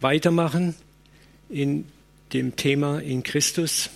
[0.00, 0.74] weitermachen
[1.48, 1.84] in
[2.32, 3.90] dem Thema in Christus.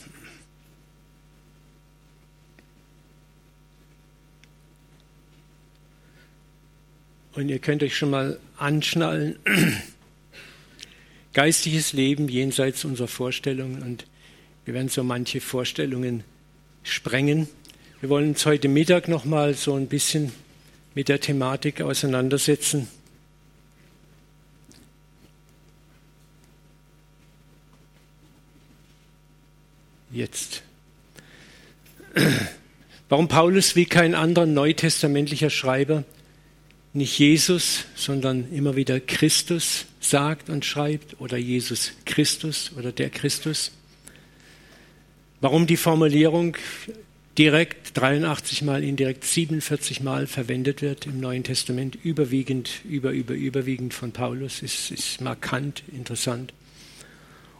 [7.35, 9.37] Und ihr könnt euch schon mal anschnallen.
[11.33, 13.83] Geistiges Leben jenseits unserer Vorstellungen.
[13.83, 14.07] Und
[14.65, 16.23] wir werden so manche Vorstellungen
[16.85, 17.49] sprengen.
[18.01, 20.31] Wir wollen uns heute Mittag noch mal so ein bisschen
[20.95, 22.87] mit der Thematik auseinandersetzen.
[30.15, 30.63] Jetzt.
[33.09, 36.05] Warum Paulus wie kein anderer neutestamentlicher Schreiber
[36.93, 43.73] nicht Jesus, sondern immer wieder Christus sagt und schreibt oder Jesus Christus oder der Christus?
[45.41, 46.57] Warum die Formulierung
[47.37, 53.93] direkt 83 Mal, indirekt 47 Mal verwendet wird im Neuen Testament, überwiegend, über, über, überwiegend
[53.93, 56.53] von Paulus, ist, ist markant, interessant.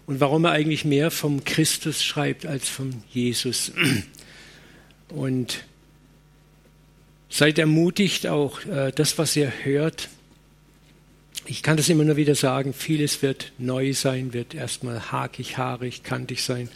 [0.07, 3.73] Und warum er eigentlich mehr vom Christus schreibt als vom Jesus.
[5.09, 5.65] Und
[7.29, 10.09] seid ermutigt auch, äh, das, was ihr hört.
[11.47, 16.03] Ich kann das immer nur wieder sagen, vieles wird neu sein, wird erstmal hakig, haarig,
[16.03, 16.69] kantig sein.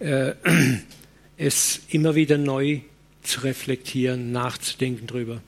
[0.00, 0.32] Äh,
[1.36, 2.80] es immer wieder neu
[3.22, 5.42] zu reflektieren, nachzudenken drüber.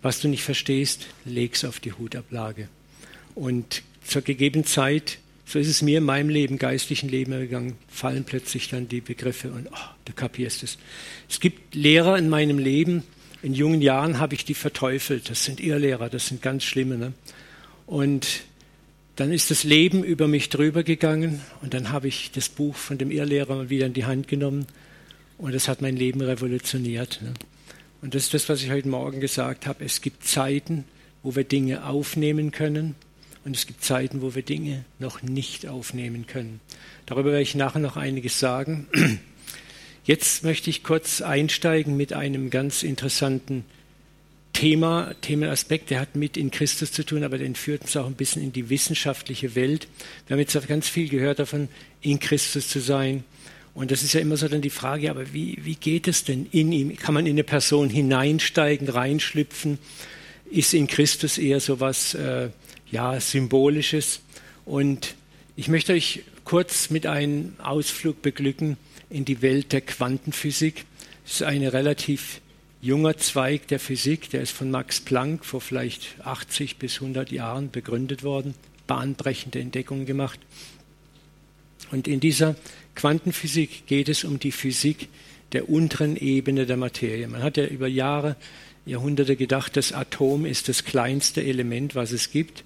[0.00, 2.68] Was du nicht verstehst, leg's auf die Hutablage.
[3.34, 5.18] Und zur gegebenen Zeit,
[5.52, 9.50] so ist es mir in meinem Leben, geistlichen Leben gegangen, fallen plötzlich dann die Begriffe
[9.50, 10.78] und oh, du kapierst es.
[11.28, 13.02] Es gibt Lehrer in meinem Leben,
[13.42, 15.28] in jungen Jahren habe ich die verteufelt.
[15.28, 16.96] Das sind Irrlehrer, das sind ganz schlimme.
[16.96, 17.12] Ne?
[17.84, 18.44] Und
[19.16, 22.96] dann ist das Leben über mich drüber gegangen und dann habe ich das Buch von
[22.96, 24.64] dem Irrlehrer wieder in die Hand genommen
[25.36, 27.20] und das hat mein Leben revolutioniert.
[27.20, 27.34] Ne?
[28.00, 29.84] Und das ist das, was ich heute Morgen gesagt habe.
[29.84, 30.84] Es gibt Zeiten,
[31.22, 32.94] wo wir Dinge aufnehmen können
[33.44, 36.60] und es gibt Zeiten, wo wir Dinge noch nicht aufnehmen können.
[37.06, 38.88] Darüber werde ich nachher noch einiges sagen.
[40.04, 43.64] Jetzt möchte ich kurz einsteigen mit einem ganz interessanten
[44.52, 48.14] Thema, Themenaspekt, der hat mit in Christus zu tun, aber den führt uns auch ein
[48.14, 49.88] bisschen in die wissenschaftliche Welt.
[50.26, 51.68] Wir haben jetzt ganz viel gehört davon,
[52.00, 53.24] in Christus zu sein.
[53.74, 56.46] Und das ist ja immer so dann die Frage, aber wie, wie geht es denn
[56.52, 56.96] in ihm?
[56.96, 59.78] Kann man in eine Person hineinsteigen, reinschlüpfen?
[60.50, 62.50] Ist in Christus eher so was äh,
[62.92, 64.20] ja, Symbolisches?
[64.64, 65.16] Und
[65.56, 68.76] ich möchte euch kurz mit einem Ausflug beglücken
[69.10, 70.84] in die Welt der Quantenphysik.
[71.24, 72.40] Das ist ein relativ
[72.80, 77.70] junger Zweig der Physik, der ist von Max Planck vor vielleicht 80 bis 100 Jahren
[77.70, 78.54] begründet worden,
[78.86, 80.40] bahnbrechende Entdeckungen gemacht.
[81.90, 82.56] Und in dieser
[82.94, 85.08] Quantenphysik geht es um die Physik
[85.52, 87.28] der unteren Ebene der Materie.
[87.28, 88.36] Man hat ja über Jahre,
[88.84, 92.64] Jahrhunderte gedacht, das Atom ist das kleinste Element, was es gibt.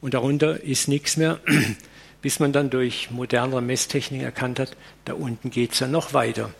[0.00, 1.40] Und darunter ist nichts mehr,
[2.22, 6.50] bis man dann durch modernere Messtechnik erkannt hat, da unten geht es ja noch weiter.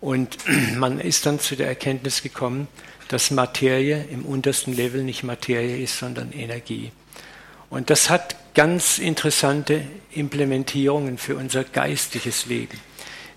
[0.00, 0.38] Und
[0.76, 2.68] man ist dann zu der Erkenntnis gekommen,
[3.08, 6.92] dass Materie im untersten Level nicht Materie ist, sondern Energie.
[7.70, 12.78] Und das hat ganz interessante Implementierungen für unser geistiges Leben.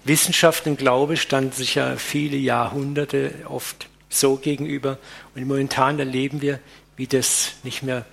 [0.03, 4.98] Wissenschaft und Glaube standen sich ja viele Jahrhunderte oft so gegenüber.
[5.36, 6.59] Und momentan erleben wir,
[6.98, 8.06] wie das nicht mehr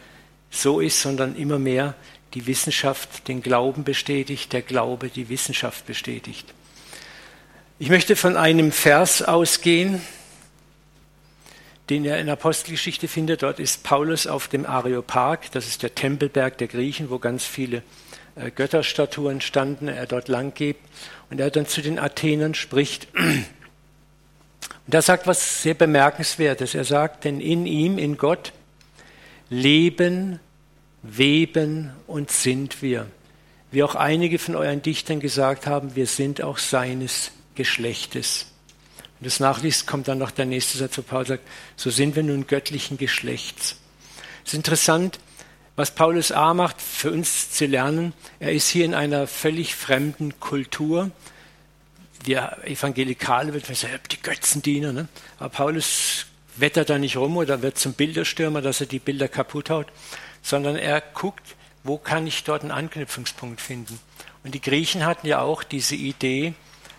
[0.51, 1.95] so ist, sondern immer mehr
[2.35, 6.53] die Wissenschaft den Glauben bestätigt, der Glaube die Wissenschaft bestätigt.
[7.79, 10.01] Ich möchte von einem Vers ausgehen,
[11.91, 13.43] den ihr in Apostelgeschichte findet.
[13.43, 17.83] Dort ist Paulus auf dem Areopag, das ist der Tempelberg der Griechen, wo ganz viele
[18.35, 20.77] äh, Götterstatuen standen, er dort lang geht.
[21.31, 23.09] Und er dann zu den Athenern spricht.
[23.15, 26.75] Und er sagt was sehr bemerkenswertes.
[26.75, 28.53] Er sagt, denn in ihm, in Gott,
[29.51, 30.41] leben,
[31.03, 33.07] weben und sind wir.
[33.71, 38.47] Wie auch einige von euren Dichtern gesagt haben, wir sind auch seines Geschlechtes.
[39.21, 41.43] Du es nachliest, kommt dann noch der nächste Satz, wo Paul sagt,
[41.77, 43.77] so sind wir nun göttlichen Geschlechts.
[44.45, 45.19] Es ist interessant,
[45.75, 48.13] was Paulus A macht, für uns zu lernen.
[48.39, 51.11] Er ist hier in einer völlig fremden Kultur.
[52.25, 54.93] Wir Evangelikale würden sagen, die Götzendiener.
[54.93, 55.09] Ne?
[55.39, 56.27] Aber Paulus
[56.61, 59.87] wettert da nicht rum oder wird zum Bilderstürmer, dass er die Bilder kaputt haut,
[60.43, 63.99] sondern er guckt, wo kann ich dort einen Anknüpfungspunkt finden.
[64.45, 66.55] Und die Griechen hatten ja auch diese Idee,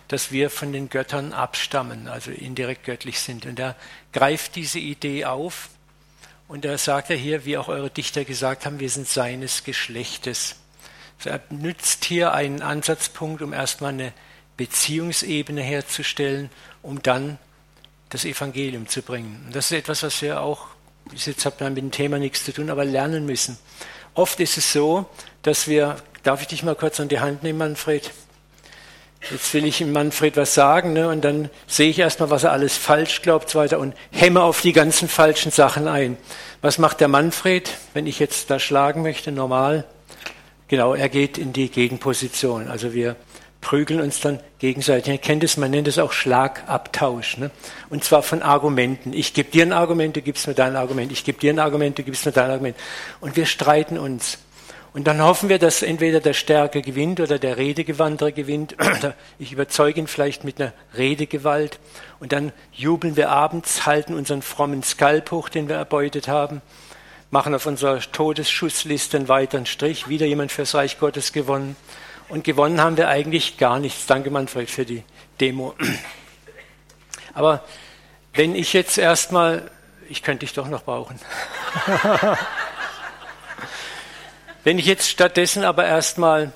[0.08, 3.46] dass wir von den Göttern abstammen, also indirekt göttlich sind.
[3.46, 3.76] Und er
[4.12, 5.70] greift diese Idee auf
[6.48, 10.56] und er sagt ja hier, wie auch eure Dichter gesagt haben, wir sind seines Geschlechtes.
[11.18, 14.12] Also er nützt hier einen Ansatzpunkt, um erstmal eine
[14.56, 16.50] Beziehungsebene herzustellen,
[16.82, 17.38] um dann
[18.10, 19.42] das Evangelium zu bringen.
[19.46, 20.66] Und das ist etwas, was wir auch,
[21.12, 23.56] jetzt hat man mit dem Thema nichts zu tun, aber lernen müssen.
[24.14, 25.06] Oft ist es so,
[25.42, 28.10] dass wir, darf ich dich mal kurz an die Hand nehmen, Manfred?
[29.30, 31.08] Jetzt will ich ihm Manfred was sagen, ne?
[31.08, 34.72] und dann sehe ich erstmal, was er alles falsch glaubt, weiter und hämme auf die
[34.72, 36.16] ganzen falschen Sachen ein.
[36.62, 39.84] Was macht der Manfred, wenn ich jetzt da schlagen möchte, normal?
[40.68, 42.68] Genau, er geht in die Gegenposition.
[42.68, 43.16] Also wir
[43.60, 45.12] prügeln uns dann gegenseitig.
[45.12, 47.36] Ihr kennt es, man nennt es auch Schlagabtausch.
[47.36, 47.50] Ne?
[47.90, 49.12] Und zwar von Argumenten.
[49.12, 51.12] Ich gebe dir ein Argument, du gibst mir dein Argument.
[51.12, 52.76] Ich gebe dir ein Argument, du gibst mir dein Argument.
[53.20, 54.38] Und wir streiten uns.
[54.92, 58.74] Und dann hoffen wir, dass entweder der Stärke gewinnt oder der Redegewandtere gewinnt.
[59.38, 61.78] ich überzeuge ihn vielleicht mit einer Redegewalt.
[62.18, 66.60] Und dann jubeln wir abends, halten unseren frommen Skalp hoch, den wir erbeutet haben,
[67.30, 71.76] machen auf unserer Todesschussliste einen weiteren Strich, wieder jemand fürs Reich Gottes gewonnen.
[72.30, 74.06] Und gewonnen haben wir eigentlich gar nichts.
[74.06, 75.02] Danke, Manfred, für die
[75.40, 75.74] Demo.
[77.34, 77.64] Aber
[78.32, 79.68] wenn ich jetzt erstmal,
[80.08, 81.18] ich könnte dich doch noch brauchen.
[84.62, 86.52] Wenn ich jetzt stattdessen aber erstmal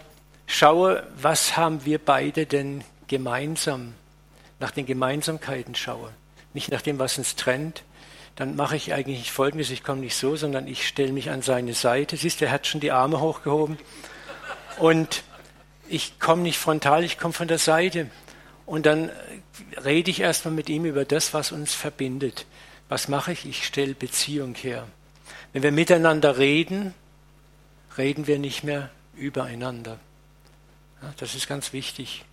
[0.47, 3.94] schaue, was haben wir beide denn gemeinsam,
[4.61, 6.11] nach den Gemeinsamkeiten schaue,
[6.53, 7.82] nicht nach dem, was uns trennt,
[8.37, 11.73] dann mache ich eigentlich Folgendes, ich komme nicht so, sondern ich stelle mich an seine
[11.73, 12.19] Seite.
[12.19, 13.79] Siehst du, er hat schon die Arme hochgehoben.
[14.79, 15.23] Und
[15.89, 18.11] ich komme nicht frontal, ich komme von der Seite.
[18.67, 19.11] Und dann
[19.85, 22.47] rede ich erstmal mit ihm über das, was uns verbindet.
[22.89, 23.47] Was mache ich?
[23.47, 24.87] Ich stelle Beziehung her.
[25.53, 26.95] Wenn wir miteinander reden,
[27.97, 29.99] reden wir nicht mehr übereinander.
[31.03, 32.25] Ja, das ist ganz wichtig.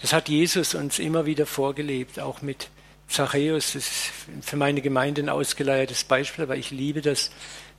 [0.00, 2.68] Das hat Jesus uns immer wieder vorgelebt, auch mit
[3.08, 3.72] Zachäus.
[3.72, 4.10] Das ist
[4.42, 7.30] für meine Gemeinde ein ausgeleiertes Beispiel, aber ich liebe das.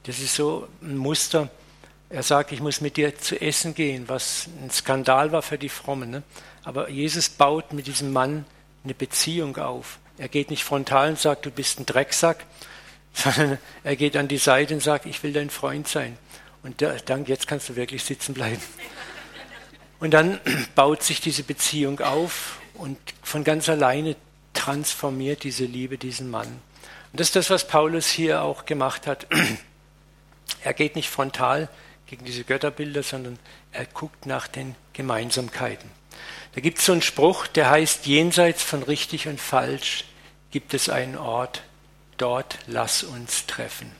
[0.03, 1.49] Das ist so ein Muster.
[2.09, 5.69] Er sagt, ich muss mit dir zu essen gehen, was ein Skandal war für die
[5.69, 6.09] Frommen.
[6.09, 6.23] Ne?
[6.63, 8.45] Aber Jesus baut mit diesem Mann
[8.83, 9.99] eine Beziehung auf.
[10.17, 12.45] Er geht nicht frontal und sagt, du bist ein Drecksack,
[13.13, 16.17] sondern er geht an die Seite und sagt, ich will dein Freund sein.
[16.63, 18.61] Und danke, jetzt kannst du wirklich sitzen bleiben.
[19.99, 20.39] Und dann
[20.75, 24.15] baut sich diese Beziehung auf und von ganz alleine
[24.53, 26.47] transformiert diese Liebe diesen Mann.
[27.11, 29.27] Und das ist das, was Paulus hier auch gemacht hat.
[30.63, 31.69] Er geht nicht frontal
[32.09, 33.37] gegen diese Götterbilder, sondern
[33.71, 35.91] er guckt nach den Gemeinsamkeiten.
[36.55, 40.05] Da gibt es so einen Spruch, der heißt, jenseits von richtig und falsch
[40.49, 41.61] gibt es einen Ort,
[42.17, 43.91] dort lass uns treffen.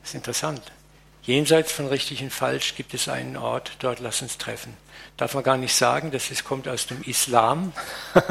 [0.00, 0.62] Das ist interessant.
[1.22, 4.76] Jenseits von richtig und falsch gibt es einen Ort, dort lass uns treffen.
[5.16, 7.72] Darf man gar nicht sagen, das kommt aus dem Islam.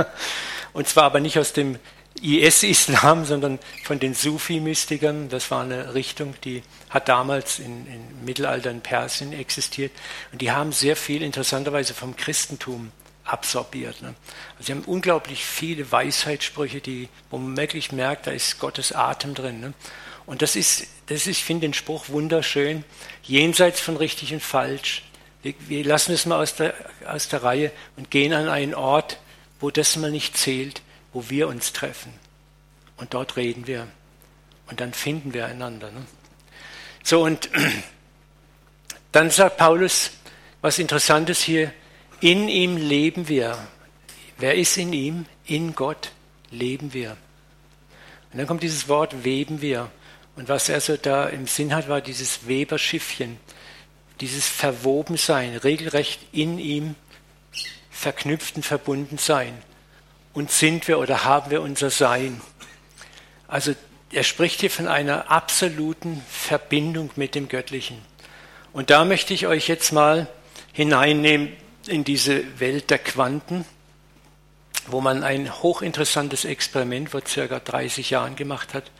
[0.73, 1.79] und zwar aber nicht aus dem
[2.21, 5.29] IS-Islam, sondern von den Sufi-Mystikern.
[5.29, 9.91] Das war eine Richtung, die hat damals in, im Mittelalter in Persien existiert.
[10.31, 12.91] Und die haben sehr viel interessanterweise vom Christentum
[13.23, 14.01] absorbiert.
[14.01, 14.15] Ne?
[14.57, 19.35] Also sie haben unglaublich viele Weisheitssprüche, die, wo man wirklich merkt, da ist Gottes Atem
[19.35, 19.59] drin.
[19.59, 19.73] Ne?
[20.25, 22.83] Und das ist, das ist, ich finde den Spruch wunderschön,
[23.23, 25.03] jenseits von richtig und falsch.
[25.41, 26.73] Wir, wir lassen es mal aus der,
[27.05, 29.19] aus der Reihe und gehen an einen Ort,
[29.59, 30.81] wo das mal nicht zählt,
[31.13, 32.13] wo wir uns treffen.
[32.97, 33.87] Und dort reden wir.
[34.67, 35.91] Und dann finden wir einander.
[35.91, 36.05] Ne?
[37.03, 37.49] So, und
[39.11, 40.11] dann sagt Paulus
[40.61, 41.73] was Interessantes hier.
[42.21, 43.57] In ihm leben wir.
[44.37, 45.25] Wer ist in ihm?
[45.45, 46.11] In Gott
[46.51, 47.11] leben wir.
[48.31, 49.89] Und dann kommt dieses Wort weben wir.
[50.35, 53.37] Und was er so da im Sinn hat, war dieses Weberschiffchen,
[54.21, 56.95] dieses Verwobensein, regelrecht in ihm
[57.89, 59.61] verknüpft und verbunden sein.
[60.39, 62.39] Und sind wir oder haben wir unser Sein?
[63.49, 63.75] Also
[64.09, 67.97] er spricht hier von einer absoluten Verbindung mit dem Göttlichen.
[68.71, 70.27] Und da möchte ich euch jetzt mal
[70.71, 71.51] hineinnehmen
[71.87, 73.65] in diese Welt der Quanten,
[74.87, 78.91] wo man ein hochinteressantes Experiment vor circa 30 Jahren gemacht hat,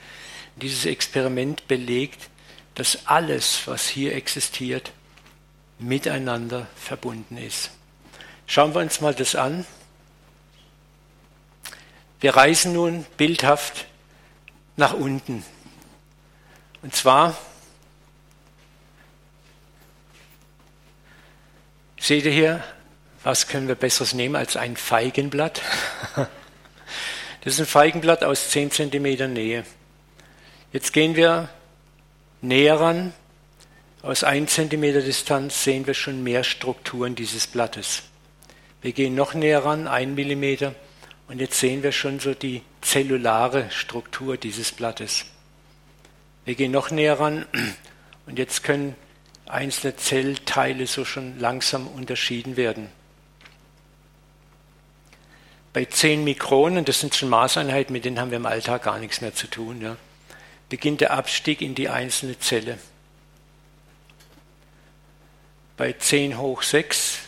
[0.57, 2.27] dieses Experiment belegt,
[2.75, 4.91] dass alles, was hier existiert,
[5.77, 7.71] miteinander verbunden ist.
[8.45, 9.65] Schauen wir uns mal das an.
[12.19, 13.85] Wir reisen nun bildhaft
[14.75, 15.45] nach unten.
[16.81, 17.37] Und zwar,
[21.99, 22.63] seht ihr hier,
[23.23, 25.61] was können wir Besseres nehmen als ein Feigenblatt?
[27.41, 29.63] Das ist ein Feigenblatt aus 10 cm Nähe.
[30.73, 31.47] Jetzt gehen wir
[32.41, 33.13] näher ran.
[34.01, 38.03] Aus 1 cm Distanz sehen wir schon mehr Strukturen dieses Blattes.
[38.81, 40.75] Wir gehen noch näher ran, 1 mm,
[41.29, 45.25] und jetzt sehen wir schon so die zellulare Struktur dieses Blattes.
[46.43, 47.45] Wir gehen noch näher ran
[48.25, 48.95] und jetzt können
[49.47, 52.89] einzelne Zellteile so schon langsam unterschieden werden.
[55.71, 59.21] Bei 10 Mikronen, das sind schon Maßeinheiten, mit denen haben wir im Alltag gar nichts
[59.21, 59.79] mehr zu tun.
[59.81, 59.95] Ja
[60.69, 62.77] beginnt der Abstieg in die einzelne Zelle.
[65.75, 67.19] bei 10 hoch 6,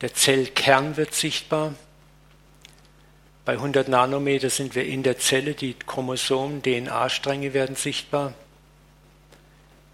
[0.00, 1.74] der Zellkern wird sichtbar.
[3.46, 8.34] Bei 100 Nanometer sind wir in der Zelle, die Chromosomen, DNA-Stränge werden sichtbar.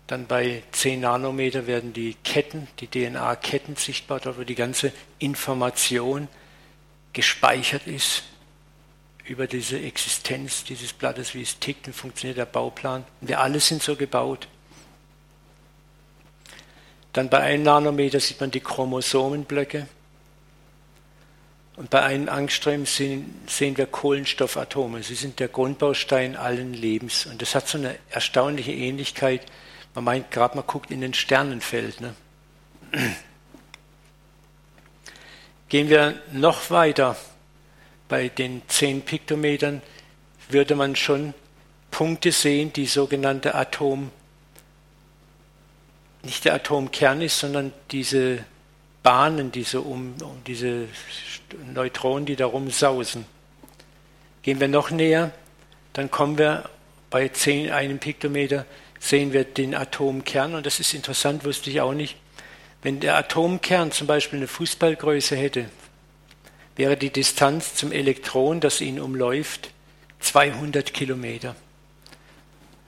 [0.07, 6.29] Dann bei 10 Nanometer werden die Ketten, die DNA-Ketten sichtbar, dort wo die ganze Information
[7.13, 8.23] gespeichert ist
[9.27, 13.05] über diese Existenz dieses Blattes, wie es tickt und funktioniert der Bauplan.
[13.21, 14.49] Und wir alle sind so gebaut.
[17.13, 19.87] Dann bei 1 Nanometer sieht man die Chromosomenblöcke.
[21.77, 25.03] Und bei einem Angstrom sehen, sehen wir Kohlenstoffatome.
[25.03, 27.27] Sie sind der Grundbaustein allen Lebens.
[27.27, 29.43] Und das hat so eine erstaunliche Ähnlichkeit.
[29.95, 32.01] Man meint gerade, man guckt in den Sternenfeld.
[32.01, 32.15] Ne?
[35.71, 37.17] Gehen wir noch weiter.
[38.09, 39.81] Bei den 10 Piktometern
[40.51, 41.33] würde man schon
[41.91, 44.11] Punkte sehen, die sogenannte Atom,
[46.23, 48.45] nicht der Atomkern ist, sondern diese
[49.03, 50.15] Bahnen, diese, um,
[50.47, 50.87] diese
[51.73, 53.27] Neutronen, die darum sausen.
[54.43, 55.33] Gehen wir noch näher,
[55.93, 56.69] dann kommen wir
[57.11, 58.65] bei 10, einem Piktometer,
[58.99, 62.17] sehen wir den Atomkern und das ist interessant, wusste ich auch nicht.
[62.83, 65.69] Wenn der Atomkern zum Beispiel eine Fußballgröße hätte,
[66.77, 69.71] wäre die Distanz zum Elektron, das ihn umläuft,
[70.21, 71.55] 200 Kilometer.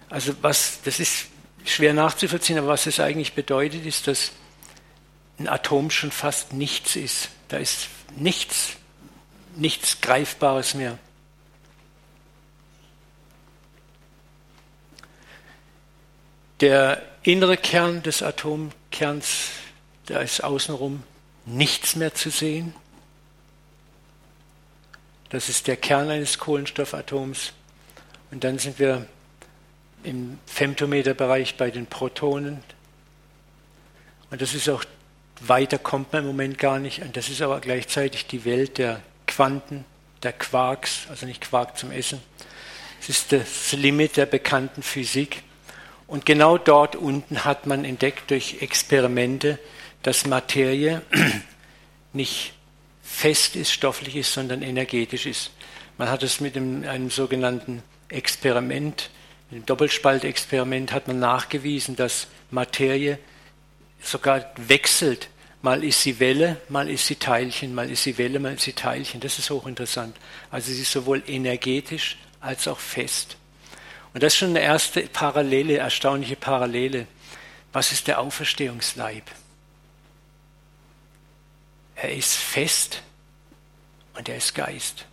[0.08, 1.26] Also was, das ist
[1.64, 4.32] schwer nachzuvollziehen, aber was es eigentlich bedeutet, ist, dass
[5.38, 7.30] ein Atom schon fast nichts ist.
[7.48, 8.76] Da ist nichts,
[9.56, 10.98] nichts Greifbares mehr.
[16.60, 19.50] Der innere Kern des Atomkerns,
[20.06, 21.02] da ist außenrum
[21.46, 22.74] nichts mehr zu sehen.
[25.30, 27.52] Das ist der Kern eines Kohlenstoffatoms.
[28.30, 29.06] Und dann sind wir
[30.04, 32.62] im Femtometerbereich bei den Protonen.
[34.30, 34.84] Und das ist auch
[35.48, 37.02] weiter kommt man im Moment gar nicht.
[37.02, 39.84] Und das ist aber gleichzeitig die Welt der Quanten,
[40.22, 42.20] der Quarks, also nicht Quark zum Essen.
[43.00, 45.42] Es ist das Limit der bekannten Physik.
[46.06, 49.58] Und genau dort unten hat man entdeckt durch Experimente,
[50.02, 51.02] dass Materie
[52.12, 52.54] nicht
[53.02, 55.50] fest ist, stofflich ist, sondern energetisch ist.
[55.98, 59.10] Man hat es mit einem, einem sogenannten Experiment,
[59.50, 63.18] einem Doppelspaltexperiment, hat man nachgewiesen, dass Materie
[64.00, 65.28] sogar wechselt.
[65.64, 68.74] Mal ist sie Welle, mal ist sie Teilchen, mal ist sie Welle, mal ist sie
[68.74, 69.18] Teilchen.
[69.20, 70.14] Das ist hochinteressant.
[70.50, 73.38] Also sie ist sowohl energetisch als auch fest.
[74.12, 77.06] Und das ist schon eine erste Parallele, erstaunliche Parallele.
[77.72, 79.24] Was ist der Auferstehungsleib?
[81.96, 83.02] Er ist fest
[84.18, 85.06] und er ist Geist.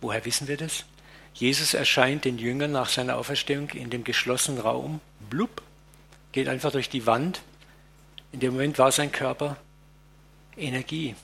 [0.00, 0.86] Woher wissen wir das?
[1.34, 5.62] Jesus erscheint den Jüngern nach seiner Auferstehung in dem geschlossenen Raum, blub,
[6.32, 7.42] geht einfach durch die Wand
[8.32, 9.56] in dem Moment war sein Körper
[10.58, 11.14] Energie.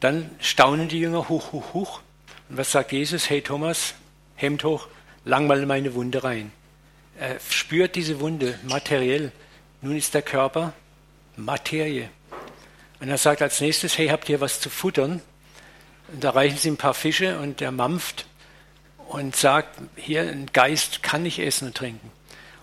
[0.00, 2.00] Dann staunen die Jünger, huch, huch, huch.
[2.48, 3.30] Und was sagt Jesus?
[3.30, 3.94] Hey Thomas,
[4.34, 4.88] Hemd hoch,
[5.24, 6.52] lang mal in meine Wunde rein.
[7.18, 9.32] Er spürt diese Wunde materiell.
[9.80, 10.72] Nun ist der Körper
[11.36, 12.08] Materie.
[13.00, 15.20] Und er sagt als nächstes, hey, habt ihr was zu futtern?
[16.12, 18.26] Und da reichen sie ein paar Fische und er mampft
[19.08, 22.10] und sagt, hier ein Geist kann nicht essen und trinken.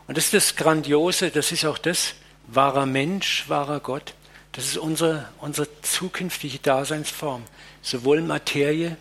[0.08, 2.16] Und das ist das Grandiose, das ist auch das,
[2.48, 4.14] wahrer Mensch, wahrer Gott.
[4.52, 7.44] Das ist unsere, unsere zukünftige Daseinsform,
[7.82, 8.98] sowohl Materie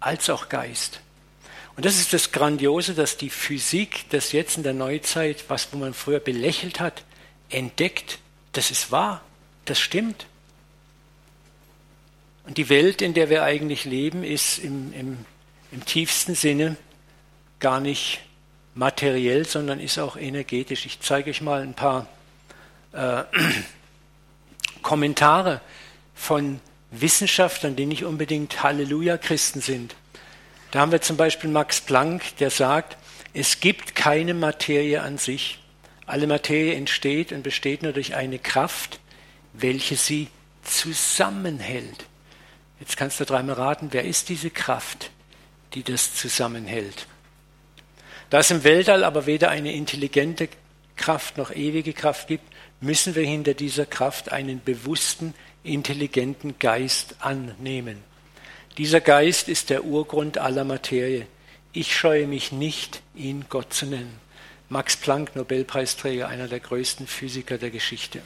[0.00, 1.00] als auch Geist.
[1.76, 5.94] Und das ist das Grandiose, dass die Physik, das jetzt in der Neuzeit, was man
[5.94, 7.04] früher belächelt hat,
[7.50, 8.18] entdeckt,
[8.52, 9.22] das ist wahr,
[9.64, 10.26] das stimmt.
[12.46, 15.18] Und die Welt, in der wir eigentlich leben, ist im, im,
[15.70, 16.76] im tiefsten Sinne
[17.60, 18.20] gar nicht
[18.74, 20.86] materiell, sondern ist auch energetisch.
[20.86, 22.08] Ich zeige euch mal ein paar
[22.92, 23.22] äh,
[24.88, 25.60] Kommentare
[26.14, 29.94] von Wissenschaftlern, die nicht unbedingt Halleluja-Christen sind.
[30.70, 32.96] Da haben wir zum Beispiel Max Planck, der sagt,
[33.34, 35.58] es gibt keine Materie an sich.
[36.06, 38.98] Alle Materie entsteht und besteht nur durch eine Kraft,
[39.52, 40.28] welche sie
[40.62, 42.06] zusammenhält.
[42.80, 45.10] Jetzt kannst du dreimal raten, wer ist diese Kraft,
[45.74, 47.06] die das zusammenhält?
[48.30, 50.48] Da es im Weltall aber weder eine intelligente
[50.96, 58.02] Kraft noch ewige Kraft gibt, müssen wir hinter dieser Kraft einen bewussten, intelligenten Geist annehmen.
[58.76, 61.26] Dieser Geist ist der Urgrund aller Materie.
[61.72, 64.20] Ich scheue mich nicht, ihn Gott zu nennen.
[64.68, 68.20] Max Planck, Nobelpreisträger, einer der größten Physiker der Geschichte.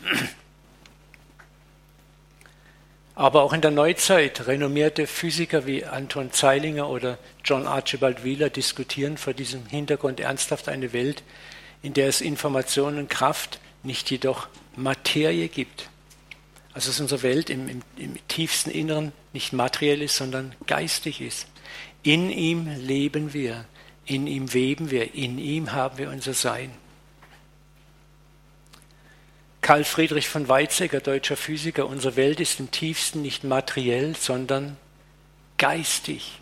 [3.15, 9.19] Aber auch in der Neuzeit renommierte Physiker wie Anton Zeilinger oder John Archibald Wheeler diskutieren
[9.19, 11.23] vor diesem Hintergrund ernsthaft eine Welt,
[11.83, 15.89] in der es Information und Kraft nicht jedoch Materie gibt.
[16.75, 21.47] Also dass unsere Welt im, im, im tiefsten Inneren nicht materiell ist, sondern geistig ist.
[22.03, 23.67] In ihm leben wir,
[24.07, 26.73] in ihm weben wir, in ihm haben wir unser Sein.
[29.61, 34.77] Karl Friedrich von Weizsäcker, deutscher Physiker, unsere Welt ist im tiefsten nicht materiell, sondern
[35.57, 36.41] geistig.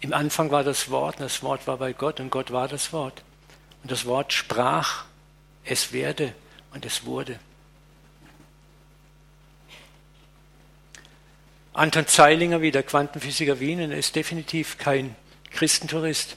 [0.00, 2.92] Im Anfang war das Wort, und das Wort war bei Gott und Gott war das
[2.92, 3.24] Wort.
[3.82, 5.04] Und das Wort sprach,
[5.64, 6.34] es werde
[6.72, 7.38] und es wurde.
[11.72, 15.14] Anton Zeilinger, wie der Quantenphysiker Wien, ist definitiv kein
[15.50, 16.36] Christentourist.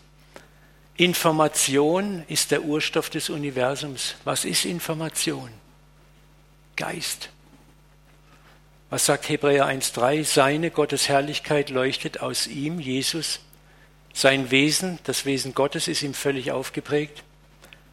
[0.96, 4.16] Information ist der Urstoff des Universums.
[4.24, 5.50] Was ist Information?
[6.76, 7.30] Geist.
[8.92, 10.24] Was sagt Hebräer 1.3?
[10.24, 13.40] Seine Gottes Herrlichkeit leuchtet aus ihm, Jesus.
[14.14, 17.24] Sein Wesen, das Wesen Gottes, ist ihm völlig aufgeprägt.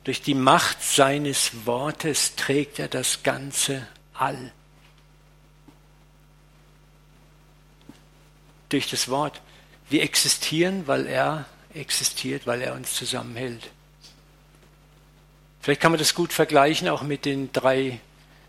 [0.04, 4.52] Durch die Macht seines Wortes trägt er das ganze All.
[8.68, 9.42] Durch das Wort.
[9.88, 13.70] Wir existieren, weil er existiert, weil er uns zusammenhält.
[15.60, 18.00] Vielleicht kann man das gut vergleichen auch mit den drei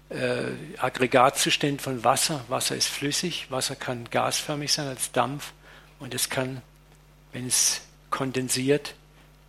[0.10, 2.46] äh, Aggregatzuständen von Wasser.
[2.48, 5.52] Wasser ist flüssig, Wasser kann gasförmig sein als Dampf
[6.00, 6.62] und es kann,
[7.34, 8.96] wenn es kondensiert,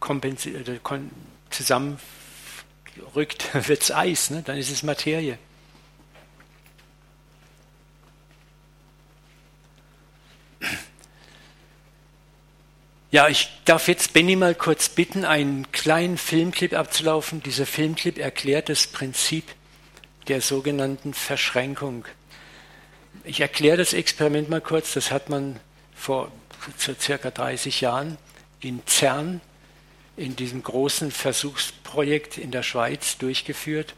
[0.01, 1.11] kompensiert, äh, kon
[1.53, 4.43] zusammenrückt, wird es Eis, ne?
[4.45, 5.39] dann ist es Materie.
[13.13, 17.43] Ja, ich darf jetzt Benny mal kurz bitten, einen kleinen Filmclip abzulaufen.
[17.43, 19.45] Dieser Filmclip erklärt das Prinzip
[20.29, 22.07] der sogenannten Verschränkung.
[23.25, 24.95] Ich erkläre das Experiment mal kurz.
[24.95, 25.61] Das hat man
[25.95, 26.33] vor
[26.79, 28.17] so circa 30 Jahren
[28.61, 29.43] in CERN,
[30.17, 33.95] in diesem großen Versuchsprojekt in der Schweiz durchgeführt.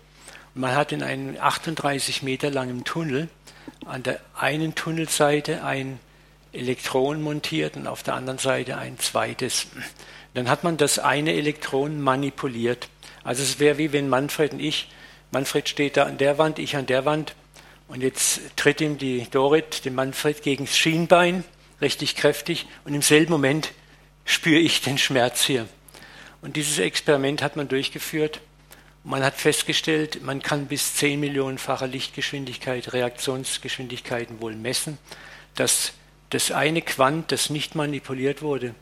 [0.54, 3.28] Und man hat in einem 38 Meter langen Tunnel
[3.87, 5.99] an der einen Tunnelseite ein
[6.52, 9.67] Elektron montiert und auf der anderen Seite ein zweites.
[10.34, 12.88] Dann hat man das eine Elektron manipuliert.
[13.25, 14.88] Also es wäre wie wenn Manfred und ich,
[15.32, 17.34] Manfred steht da an der Wand, ich an der Wand
[17.88, 21.45] und jetzt tritt ihm die Dorit, dem Manfred, gegen das Schienbein,
[21.80, 23.73] richtig kräftig und im selben Moment
[24.25, 25.67] spüre ich den Schmerz hier.
[26.45, 28.41] Und dieses Experiment hat man durchgeführt.
[29.02, 34.99] Man hat festgestellt, man kann bis 10 Millionenfacher Lichtgeschwindigkeit, Reaktionsgeschwindigkeiten wohl messen.
[35.57, 35.93] Das
[36.35, 38.75] das eine Quant, das nicht manipuliert wurde,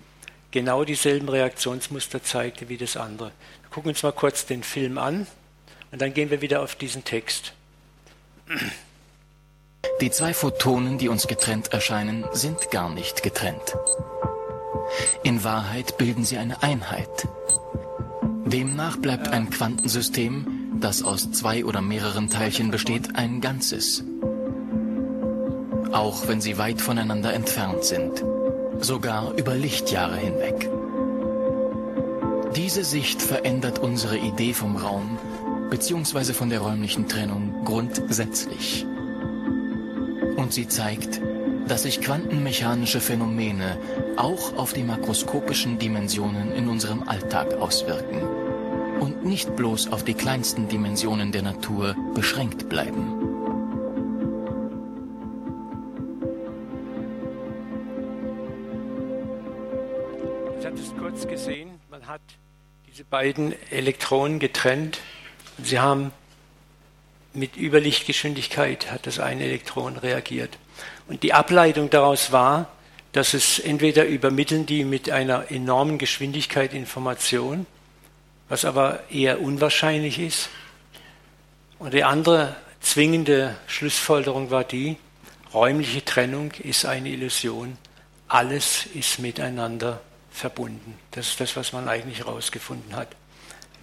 [0.52, 3.30] genau dieselben Reaktionsmuster zeigte wie das andere.
[3.60, 5.26] Wir gucken uns mal kurz den Film an
[5.90, 7.52] und dann gehen wir wieder auf diesen Text.
[10.00, 13.76] Die zwei Photonen, die uns getrennt erscheinen, sind gar nicht getrennt.
[15.22, 17.28] In Wahrheit bilden sie eine Einheit.
[18.44, 24.04] Demnach bleibt ein Quantensystem, das aus zwei oder mehreren Teilchen besteht, ein Ganzes
[25.92, 28.24] auch wenn sie weit voneinander entfernt sind,
[28.80, 30.68] sogar über Lichtjahre hinweg.
[32.56, 35.18] Diese Sicht verändert unsere Idee vom Raum
[35.70, 36.32] bzw.
[36.32, 38.86] von der räumlichen Trennung grundsätzlich.
[40.36, 41.20] Und sie zeigt,
[41.68, 43.78] dass sich quantenmechanische Phänomene
[44.16, 48.22] auch auf die makroskopischen Dimensionen in unserem Alltag auswirken
[49.00, 53.22] und nicht bloß auf die kleinsten Dimensionen der Natur beschränkt bleiben.
[63.12, 65.00] beiden Elektronen getrennt.
[65.62, 66.12] Sie haben
[67.34, 70.58] mit Überlichtgeschwindigkeit hat das eine Elektron reagiert.
[71.12, 72.70] Und die Ableitung daraus war,
[73.12, 77.66] dass es entweder übermitteln die mit einer enormen Geschwindigkeit Information,
[78.48, 80.48] was aber eher unwahrscheinlich ist.
[81.78, 84.96] Und die andere zwingende Schlussfolgerung war die,
[85.52, 87.76] räumliche Trennung ist eine Illusion.
[88.28, 90.98] Alles ist miteinander verbunden.
[91.10, 93.08] Das ist das, was man eigentlich herausgefunden hat.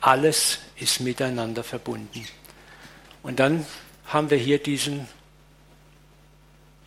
[0.02, 2.26] Alles ist miteinander verbunden.
[3.22, 3.68] Und dann
[4.08, 5.08] haben wir hier diesen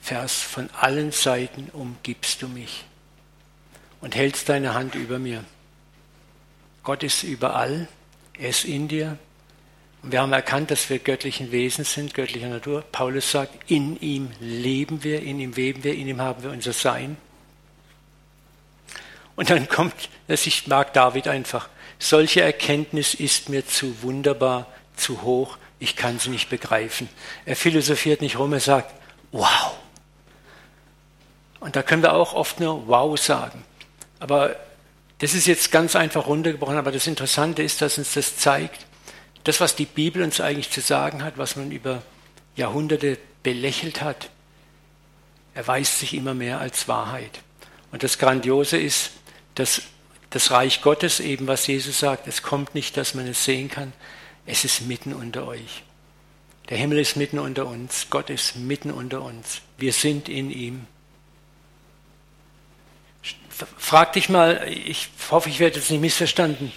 [0.03, 2.85] Vers, von allen Seiten umgibst du mich
[4.01, 5.45] und hältst deine Hand über mir.
[6.83, 7.87] Gott ist überall,
[8.37, 9.17] er ist in dir.
[10.03, 12.83] Und wir haben erkannt, dass wir göttlichen Wesen sind, göttlicher Natur.
[12.91, 16.73] Paulus sagt, in ihm leben wir, in ihm weben wir, in ihm haben wir unser
[16.73, 17.17] Sein.
[19.37, 19.95] Und dann kommt,
[20.27, 21.69] ich mag David einfach,
[22.01, 27.09] solche Erkenntnis ist mir zu wunderbar, zu hoch, ich kann sie nicht begreifen.
[27.45, 28.93] Er philosophiert nicht rum, er sagt,
[29.31, 29.79] wow.
[31.62, 33.64] Und da können wir auch oft nur wow sagen.
[34.18, 34.57] Aber
[35.18, 38.85] das ist jetzt ganz einfach runtergebrochen, aber das Interessante ist, dass uns das zeigt,
[39.44, 42.03] das, was die Bibel uns eigentlich zu sagen hat, was man über
[42.57, 44.29] Jahrhunderte belächelt hat,
[45.55, 47.40] erweist sich immer mehr als Wahrheit.
[47.92, 49.12] Und das Grandiose ist,
[49.55, 49.83] dass
[50.31, 53.92] das Reich Gottes, eben was Jesus sagt, es kommt nicht, dass man es sehen kann,
[54.46, 55.85] es ist mitten unter euch.
[56.70, 59.61] Der Himmel ist mitten unter uns, Gott ist mitten unter uns.
[59.79, 60.87] Wir sind in ihm.
[63.77, 66.73] Frag dich mal, ich hoffe, ich werde jetzt nicht missverstanden.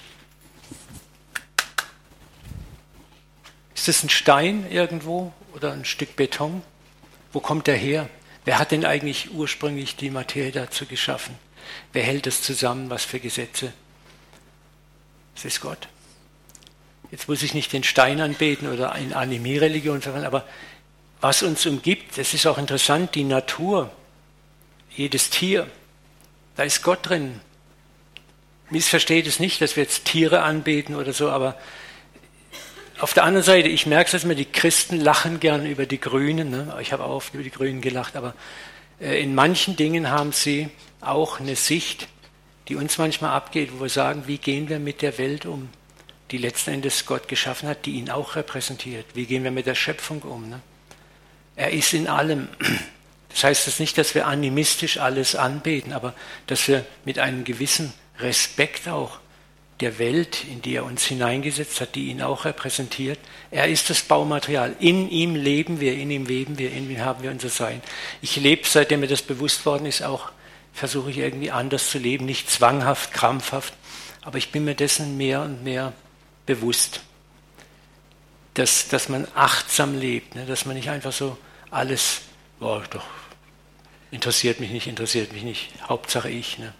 [3.75, 6.61] Ist das ein Stein irgendwo oder ein Stück Beton?
[7.33, 8.09] Wo kommt der her?
[8.43, 11.35] Wer hat denn eigentlich ursprünglich die Materie dazu geschaffen?
[11.93, 12.89] Wer hält es zusammen?
[12.89, 13.73] Was für Gesetze?
[15.35, 15.87] Es ist Gott.
[17.11, 20.47] Jetzt muss ich nicht den Stein anbeten oder eine Anime-Religion verwenden, aber
[21.21, 23.91] was uns umgibt, das ist auch interessant, die Natur,
[24.89, 25.69] jedes Tier,
[26.55, 27.39] da ist Gott drin.
[28.69, 31.57] Missversteht es nicht, dass wir jetzt Tiere anbeten oder so, aber
[32.99, 35.99] auf der anderen Seite, ich merke es dass mir, die Christen lachen gern über die
[35.99, 36.49] Grünen.
[36.49, 36.77] Ne?
[36.81, 38.33] Ich habe auch oft über die Grünen gelacht, aber
[39.01, 40.69] äh, in manchen Dingen haben sie
[41.01, 42.07] auch eine Sicht,
[42.67, 45.69] die uns manchmal abgeht, wo wir sagen, wie gehen wir mit der Welt um,
[46.31, 49.05] die letzten Endes Gott geschaffen hat, die ihn auch repräsentiert.
[49.13, 50.49] Wie gehen wir mit der Schöpfung um?
[50.49, 50.61] Ne?
[51.55, 52.47] Er ist in allem.
[53.35, 56.13] Das heißt das nicht, dass wir animistisch alles anbeten, aber
[56.47, 59.19] dass wir mit einem gewissen Respekt auch
[59.81, 63.19] der Welt, in die er uns hineingesetzt hat, die ihn auch repräsentiert.
[63.51, 64.73] Er ist das Baumaterial.
[64.79, 67.81] In ihm leben wir, in ihm leben wir, in ihm haben wir unser Sein.
[68.21, 70.31] Ich lebe, seitdem mir das bewusst worden ist, auch
[70.71, 73.73] versuche ich irgendwie anders zu leben, nicht zwanghaft, krampfhaft,
[74.21, 75.91] aber ich bin mir dessen mehr und mehr
[76.45, 77.01] bewusst,
[78.53, 80.45] dass, dass man achtsam lebt, ne?
[80.45, 81.37] dass man nicht einfach so
[81.69, 82.21] alles,
[82.61, 83.03] oh, doch,
[84.15, 86.57] interessiert mich nicht, interessiert mich nicht, Hauptsache ich.
[86.57, 86.73] Ne?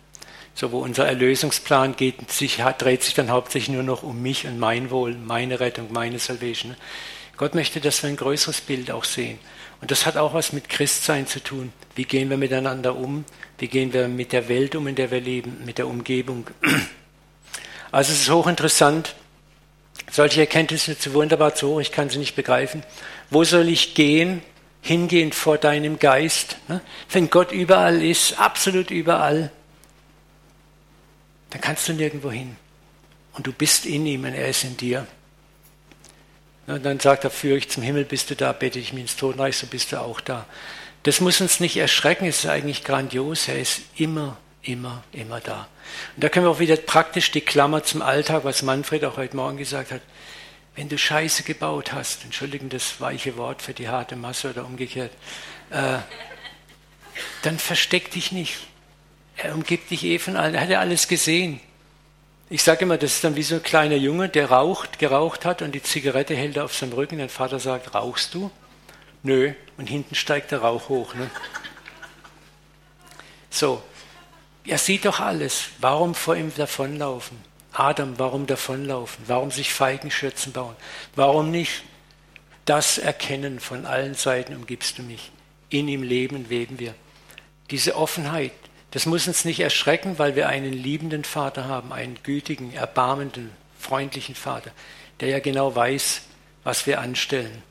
[0.55, 4.57] So, wo unser Erlösungsplan geht, sich, dreht sich dann hauptsächlich nur noch um mich und
[4.57, 6.75] mein Wohl, meine Rettung, meine Salvation.
[7.37, 9.37] Gott möchte, dass wir ein größeres Bild auch sehen.
[9.81, 11.73] Und das hat auch was mit Christsein zu tun.
[11.95, 13.25] Wie gehen wir miteinander um?
[13.57, 16.47] Wie gehen wir mit der Welt um, in der wir leben, mit der Umgebung?
[17.91, 19.15] Also es ist hochinteressant.
[20.11, 22.83] Solche Erkenntnisse zu wunderbar zu hoch, ich kann sie nicht begreifen.
[23.29, 24.41] Wo soll ich gehen?
[24.85, 26.57] Hingehen vor deinem Geist.
[26.67, 26.79] Ne?
[27.09, 29.51] Wenn Gott überall ist, absolut überall,
[31.49, 32.55] dann kannst du nirgendwo hin.
[33.33, 35.07] Und du bist in ihm und er ist in dir.
[36.67, 39.15] Und dann sagt er, führe ich zum Himmel, bist du da, bete ich mich ins
[39.15, 40.45] Totenreich, so bist du auch da.
[41.01, 45.67] Das muss uns nicht erschrecken, es ist eigentlich grandios, er ist immer, immer, immer da.
[46.15, 49.35] Und da können wir auch wieder praktisch die Klammer zum Alltag, was Manfred auch heute
[49.35, 50.01] Morgen gesagt hat.
[50.75, 55.11] Wenn du Scheiße gebaut hast, entschuldigen das weiche Wort für die harte Masse oder umgekehrt,
[55.69, 55.99] äh,
[57.43, 58.57] dann versteck dich nicht.
[59.37, 60.55] Er umgibt dich eh von allen.
[60.55, 61.61] Er hat ja alles gesehen.
[62.49, 65.61] Ich sage immer, das ist dann wie so ein kleiner Junge, der raucht, geraucht hat
[65.61, 67.17] und die Zigarette hält er auf seinem Rücken.
[67.17, 68.51] Der Vater sagt, rauchst du?
[69.23, 69.53] Nö.
[69.77, 71.15] Und hinten steigt der Rauch hoch.
[71.15, 71.29] Ne?
[73.49, 73.81] So.
[74.65, 75.65] Er sieht doch alles.
[75.79, 77.37] Warum vor ihm davonlaufen?
[77.75, 79.25] Adam, warum davonlaufen?
[79.27, 80.75] Warum sich Feigenschürzen bauen?
[81.15, 81.83] Warum nicht
[82.65, 85.31] das erkennen, von allen Seiten umgibst du mich?
[85.69, 86.95] In ihm leben, leben wir.
[87.71, 88.51] Diese Offenheit,
[88.91, 94.35] das muss uns nicht erschrecken, weil wir einen liebenden Vater haben, einen gütigen, erbarmenden, freundlichen
[94.35, 94.71] Vater,
[95.19, 96.21] der ja genau weiß,
[96.63, 97.61] was wir anstellen.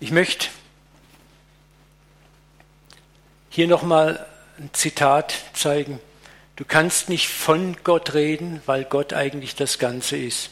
[0.00, 0.48] Ich möchte
[3.50, 4.26] hier nochmal
[4.58, 6.00] ein Zitat zeigen.
[6.56, 10.50] Du kannst nicht von Gott reden, weil Gott eigentlich das Ganze ist.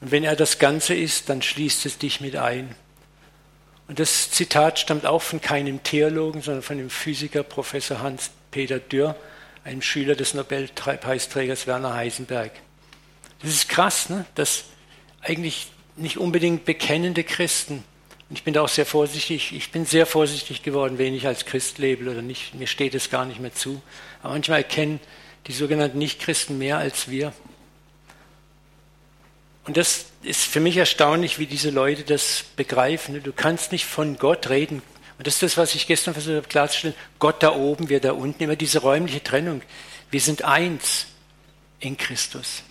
[0.00, 2.74] Und wenn er das Ganze ist, dann schließt es dich mit ein.
[3.86, 9.14] Und das Zitat stammt auch von keinem Theologen, sondern von dem Physiker Professor Hans-Peter Dürr,
[9.62, 12.52] einem Schüler des Nobelpreisträgers Werner Heisenberg.
[13.42, 14.24] Das ist krass, ne?
[14.34, 14.64] dass
[15.22, 17.84] eigentlich nicht unbedingt bekennende Christen,
[18.30, 21.46] und ich bin da auch sehr vorsichtig, ich bin sehr vorsichtig geworden, wen ich als
[21.46, 23.82] Christ label oder nicht, mir steht es gar nicht mehr zu.
[24.22, 25.00] Aber manchmal erkennen
[25.46, 27.32] die sogenannten Nichtchristen mehr als wir.
[29.64, 33.22] Und das ist für mich erstaunlich, wie diese Leute das begreifen.
[33.22, 34.82] Du kannst nicht von Gott reden.
[35.18, 36.96] Und das ist das, was ich gestern versucht habe klarzustellen.
[37.18, 39.62] Gott da oben, wir da unten, immer diese räumliche Trennung.
[40.10, 41.06] Wir sind eins
[41.78, 42.62] in Christus.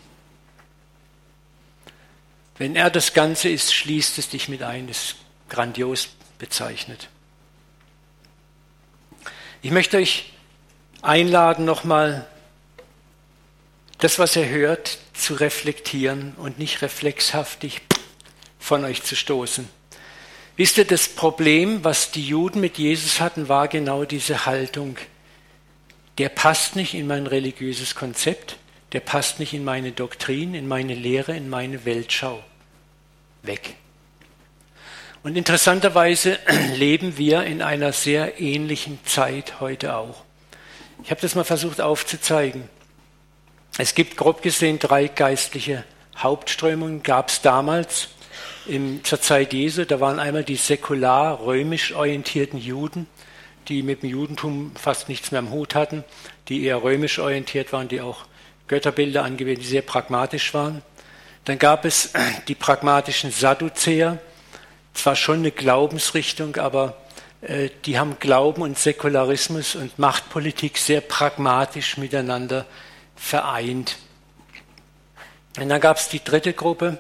[2.58, 4.88] Wenn er das Ganze ist, schließt es dich mit ein.
[4.88, 5.16] Das ist
[5.48, 7.08] grandios bezeichnet.
[9.62, 10.34] Ich möchte euch
[11.02, 12.28] einladen, nochmal
[14.00, 17.82] das, was ihr hört, zu reflektieren und nicht reflexhaftig
[18.58, 19.68] von euch zu stoßen.
[20.56, 24.98] Wisst ihr, das Problem, was die Juden mit Jesus hatten, war genau diese Haltung.
[26.18, 28.58] Der passt nicht in mein religiöses Konzept,
[28.92, 32.44] der passt nicht in meine Doktrin, in meine Lehre, in meine Weltschau.
[33.44, 33.76] Weg.
[35.24, 36.40] Und interessanterweise
[36.76, 40.24] leben wir in einer sehr ähnlichen Zeit heute auch.
[41.04, 42.68] Ich habe das mal versucht aufzuzeigen.
[43.78, 45.84] Es gibt grob gesehen drei geistliche
[46.18, 48.10] Hauptströmungen, gab es damals
[48.66, 49.86] in, zur Zeit Jesu.
[49.86, 53.08] Da waren einmal die säkular römisch orientierten Juden,
[53.68, 56.04] die mit dem Judentum fast nichts mehr am Hut hatten,
[56.48, 58.26] die eher römisch orientiert waren, die auch
[58.68, 60.82] Götterbilder angewendet, die sehr pragmatisch waren.
[61.46, 62.12] Dann gab es
[62.48, 64.20] die pragmatischen Sadduzäer,
[64.94, 66.98] zwar schon eine Glaubensrichtung, aber
[67.42, 72.66] äh, die haben Glauben und Säkularismus und Machtpolitik sehr pragmatisch miteinander
[73.20, 73.98] vereint.
[75.58, 76.98] Und dann gab es die dritte Gruppe,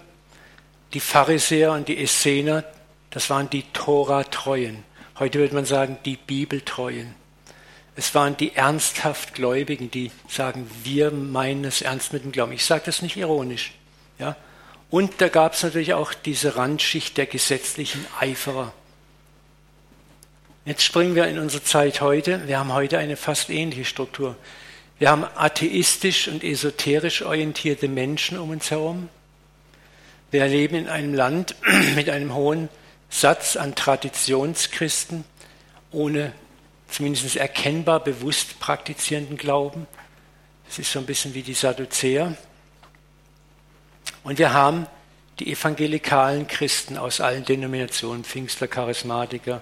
[0.93, 2.63] die Pharisäer und die Essener,
[3.09, 4.83] das waren die Tora-Treuen.
[5.17, 7.15] Heute würde man sagen, die Bibeltreuen.
[7.95, 12.53] Es waren die ernsthaft Gläubigen, die sagen, wir meinen es ernst mit dem Glauben.
[12.53, 13.73] Ich sage das nicht ironisch.
[14.19, 14.35] Ja?
[14.89, 18.73] Und da gab es natürlich auch diese Randschicht der gesetzlichen Eiferer.
[20.65, 22.47] Jetzt springen wir in unsere Zeit heute.
[22.47, 24.35] Wir haben heute eine fast ähnliche Struktur.
[24.99, 29.07] Wir haben atheistisch und esoterisch orientierte Menschen um uns herum.
[30.29, 31.55] Wir leben in einem Land
[31.95, 32.67] mit einem hohen
[33.09, 35.23] Satz an Traditionschristen,
[35.91, 36.33] ohne
[36.89, 39.87] zumindest erkennbar bewusst praktizierenden Glauben.
[40.67, 42.35] Das ist so ein bisschen wie die Sadduzäer.
[44.23, 44.85] Und wir haben
[45.39, 49.61] die evangelikalen Christen aus allen Denominationen, Pfingstler, Charismatiker,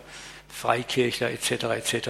[0.49, 1.51] Freikirchler etc.
[1.51, 2.09] etc.,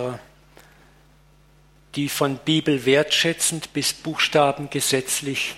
[1.97, 5.55] die von Bibel wertschätzend bis Buchstaben gesetzlich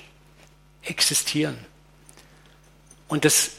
[0.81, 1.57] existieren.
[3.09, 3.51] Und das,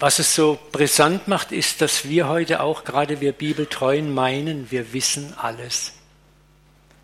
[0.00, 4.92] was es so brisant macht, ist, dass wir heute auch, gerade wir Bibeltreuen, meinen, wir
[4.92, 5.92] wissen alles.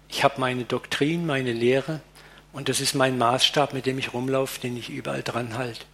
[0.08, 2.00] Ich habe meine Doktrin, meine Lehre
[2.52, 5.84] und das ist mein Maßstab, mit dem ich rumlaufe, den ich überall dran halte.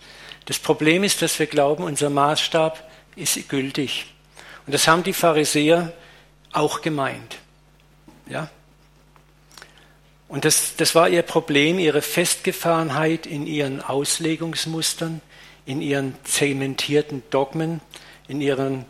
[0.46, 4.06] Das Problem ist, dass wir glauben, unser Maßstab ist gültig.
[4.66, 5.92] Und das haben die Pharisäer
[6.52, 7.36] auch gemeint.
[8.26, 8.48] Ja?
[10.30, 15.20] Und das, das war ihr Problem, ihre Festgefahrenheit in ihren Auslegungsmustern,
[15.66, 17.80] in ihren zementierten Dogmen,
[18.28, 18.84] in ihren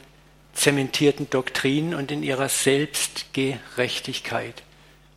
[0.53, 4.62] zementierten Doktrinen und in ihrer Selbstgerechtigkeit,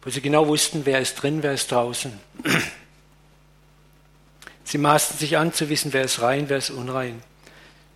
[0.02, 2.14] wo sie genau wussten, wer ist drin, wer ist draußen.
[4.64, 7.22] Sie maßen sich an zu wissen, wer ist rein, wer ist unrein.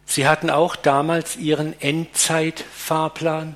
[0.05, 3.55] Sie hatten auch damals ihren Endzeitfahrplan,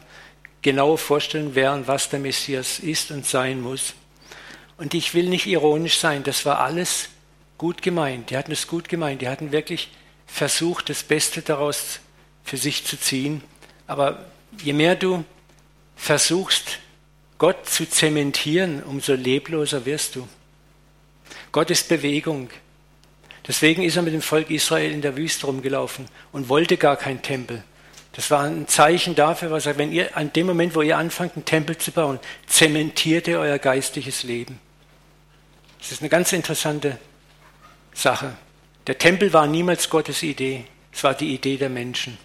[0.62, 3.96] genaue Vorstellung, wer und was der Messias ist und sein muss.
[4.82, 7.10] Und ich will nicht ironisch sein, das war alles
[7.60, 8.32] gut gemeint.
[8.32, 9.22] Die hatten es gut gemeint.
[9.22, 9.92] Die hatten wirklich
[10.26, 12.00] versucht, das Beste daraus
[12.44, 13.44] für sich zu ziehen.
[13.86, 14.26] Aber
[14.64, 15.24] je mehr du
[15.96, 16.80] versuchst,
[17.38, 20.28] Gott zu zementieren, umso lebloser wirst du.
[21.52, 22.50] Gott ist Bewegung.
[23.48, 27.22] Deswegen ist er mit dem Volk Israel in der Wüste rumgelaufen und wollte gar keinen
[27.22, 27.64] Tempel.
[28.14, 31.36] Das war ein Zeichen dafür, was er, wenn ihr an dem Moment, wo ihr anfangt,
[31.36, 34.60] einen Tempel zu bauen, zementiert ihr euer geistliches Leben.
[35.82, 37.00] Das ist eine ganz interessante
[37.94, 38.38] Sache.
[38.88, 42.18] Der Tempel war niemals Gottes Idee, es war die Idee der Menschen.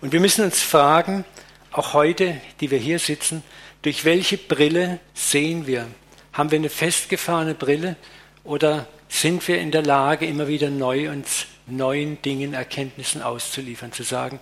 [0.00, 1.24] Und wir müssen uns fragen,
[1.72, 3.42] auch heute, die wir hier sitzen,
[3.82, 5.88] durch welche Brille sehen wir?
[6.32, 7.96] Haben wir eine festgefahrene Brille
[8.44, 14.02] oder sind wir in der Lage, immer wieder neu uns neuen Dingen, Erkenntnissen auszuliefern, zu
[14.02, 14.38] sagen,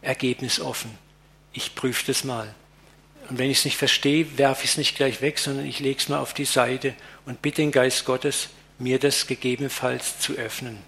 [0.00, 0.96] Ergebnis offen.
[1.52, 2.54] Ich prüfe das mal.
[3.28, 5.98] Und wenn ich es nicht verstehe, werfe ich es nicht gleich weg, sondern ich lege
[5.98, 6.94] es mal auf die Seite
[7.26, 10.78] und bitte den Geist Gottes, mir das gegebenenfalls zu öffnen.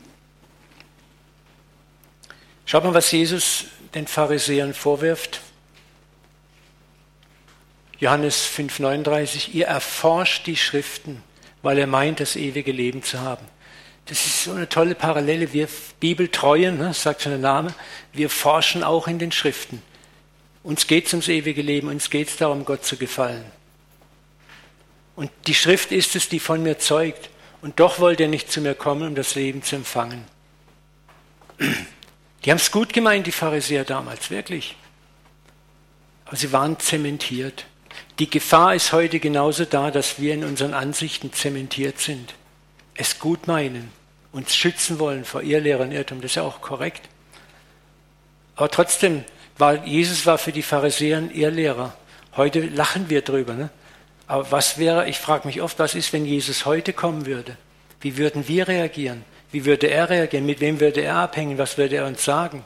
[2.66, 5.40] Schaut mal, was Jesus den Pharisäern vorwirft.
[7.98, 11.22] Johannes 5,39, ihr erforscht die Schriften,
[11.62, 13.46] weil er meint, das ewige Leben zu haben.
[14.06, 15.52] Das ist so eine tolle Parallele.
[15.52, 15.68] Wir
[15.98, 17.74] Bibeltreuen, ne, sagt schon der Name,
[18.12, 19.82] wir forschen auch in den Schriften.
[20.66, 23.44] Uns geht es ums ewige Leben, uns geht es darum, Gott zu gefallen.
[25.14, 27.30] Und die Schrift ist es, die von mir zeugt.
[27.62, 30.24] Und doch wollt ihr nicht zu mir kommen, um das Leben zu empfangen.
[32.44, 34.74] Die haben es gut gemeint, die Pharisäer damals, wirklich.
[36.24, 37.66] Aber sie waren zementiert.
[38.18, 42.34] Die Gefahr ist heute genauso da, dass wir in unseren Ansichten zementiert sind,
[42.96, 43.92] es gut meinen,
[44.32, 46.20] uns schützen wollen vor Irrlehrer und Irrtum.
[46.20, 47.08] Das ist ja auch korrekt.
[48.56, 49.24] Aber trotzdem,
[49.58, 51.94] war, Jesus war für die Pharisäer ein Irrlehrer.
[52.36, 53.54] Heute lachen wir drüber.
[53.54, 53.70] Ne?
[54.26, 57.56] Aber was wäre, ich frage mich oft, was ist, wenn Jesus heute kommen würde?
[58.00, 59.24] Wie würden wir reagieren?
[59.52, 60.44] Wie würde er reagieren?
[60.44, 61.58] Mit wem würde er abhängen?
[61.58, 62.64] Was würde er uns sagen?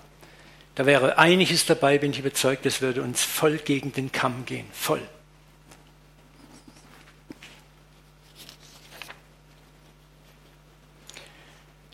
[0.74, 4.66] Da wäre einiges dabei, bin ich überzeugt, das würde uns voll gegen den Kamm gehen.
[4.72, 5.02] Voll.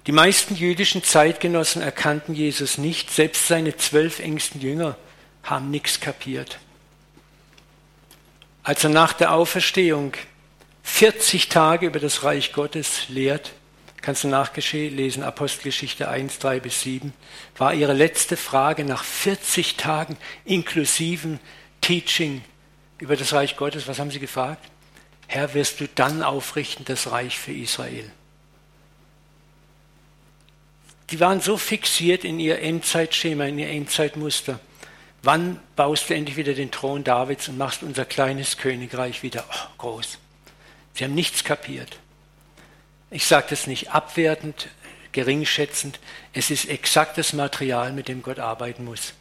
[0.06, 4.96] Die meisten jüdischen Zeitgenossen erkannten Jesus nicht, selbst seine zwölf engsten Jünger
[5.42, 6.58] haben nichts kapiert.
[8.62, 10.12] Als er nach der Auferstehung
[10.84, 13.52] 40 Tage über das Reich Gottes lehrt,
[14.00, 17.12] kannst du nachlesen, Apostelgeschichte 1, 3 bis 7,
[17.58, 21.40] war ihre letzte Frage nach 40 Tagen inklusiven
[21.80, 22.44] Teaching
[22.98, 23.88] über das Reich Gottes.
[23.88, 24.64] Was haben sie gefragt?
[25.26, 28.08] Herr, wirst du dann aufrichten das Reich für Israel?
[31.10, 34.58] Die waren so fixiert in ihr Endzeitschema, in ihr Endzeitmuster.
[35.22, 39.68] Wann baust du endlich wieder den Thron Davids und machst unser kleines Königreich wieder oh,
[39.78, 40.18] groß?
[40.94, 41.98] Sie haben nichts kapiert.
[43.10, 44.68] Ich sage das nicht abwertend,
[45.12, 46.00] geringschätzend.
[46.32, 49.14] Es ist exaktes Material, mit dem Gott arbeiten muss.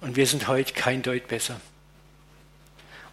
[0.00, 1.60] Und wir sind heute kein Deut besser.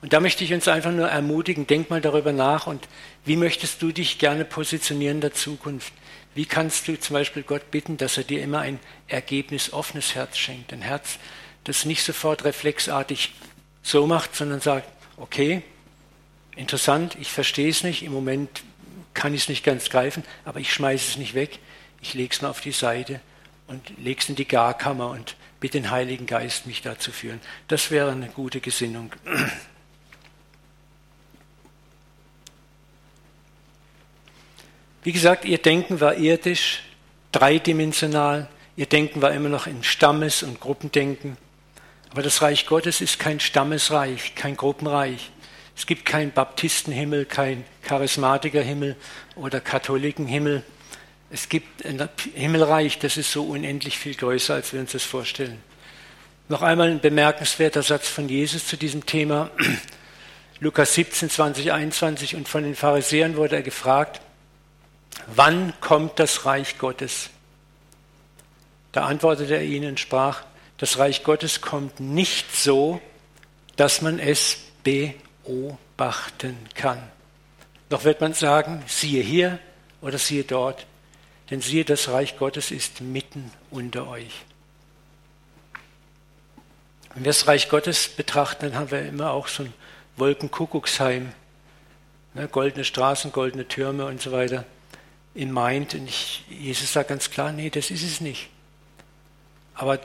[0.02, 2.88] Und da möchte ich uns einfach nur ermutigen, denk mal darüber nach und
[3.24, 5.94] wie möchtest du dich gerne positionieren in der Zukunft?
[6.36, 10.74] Wie kannst du zum Beispiel Gott bitten, dass er dir immer ein ergebnisoffenes Herz schenkt?
[10.74, 11.18] Ein Herz,
[11.64, 13.34] das nicht sofort reflexartig
[13.82, 15.64] so macht, sondern sagt, okay,
[16.58, 18.64] interessant, ich verstehe es nicht, im Moment
[19.14, 21.60] kann ich es nicht ganz greifen, aber ich schmeiße es nicht weg,
[22.02, 23.22] ich lege es mal auf die Seite
[23.68, 27.40] und lege es in die Garkammer und bitte den Heiligen Geist, mich da zu führen.
[27.70, 29.12] Das wäre eine gute Gesinnung.
[35.06, 36.82] Wie gesagt, ihr Denken war irdisch,
[37.32, 41.38] dreidimensional, ihr Denken war immer noch in Stammes- und Gruppendenken.
[42.10, 45.30] Aber das Reich Gottes ist kein Stammesreich, kein Gruppenreich.
[45.78, 48.96] Es gibt keinen Baptistenhimmel, kein Charismatikerhimmel
[49.36, 50.64] oder Katholikenhimmel.
[51.30, 55.62] Es gibt ein Himmelreich, das ist so unendlich viel größer, als wir uns das vorstellen.
[56.50, 59.52] Noch einmal ein bemerkenswerter Satz von Jesus zu diesem Thema.
[60.60, 62.36] Lukas 17, 20, 21.
[62.36, 64.20] Und von den Pharisäern wurde er gefragt,
[65.28, 67.30] wann kommt das Reich Gottes?
[68.92, 70.44] Da antwortete er ihnen und sprach,
[70.78, 73.02] das Reich Gottes kommt nicht so,
[73.76, 77.02] dass man es beobachten kann.
[77.90, 79.60] Doch wird man sagen, siehe hier
[80.02, 80.86] oder siehe dort,
[81.50, 84.44] denn siehe, das Reich Gottes ist mitten unter euch.
[87.14, 89.74] Wenn wir das Reich Gottes betrachten, dann haben wir immer auch so ein
[90.18, 91.32] Wolkenkuckucksheim,
[92.34, 94.66] ne, goldene Straßen, goldene Türme und so weiter
[95.36, 95.94] in meint.
[95.94, 98.50] Und ich, Jesus sagt ganz klar, nee, das ist es nicht.
[99.76, 100.00] Aber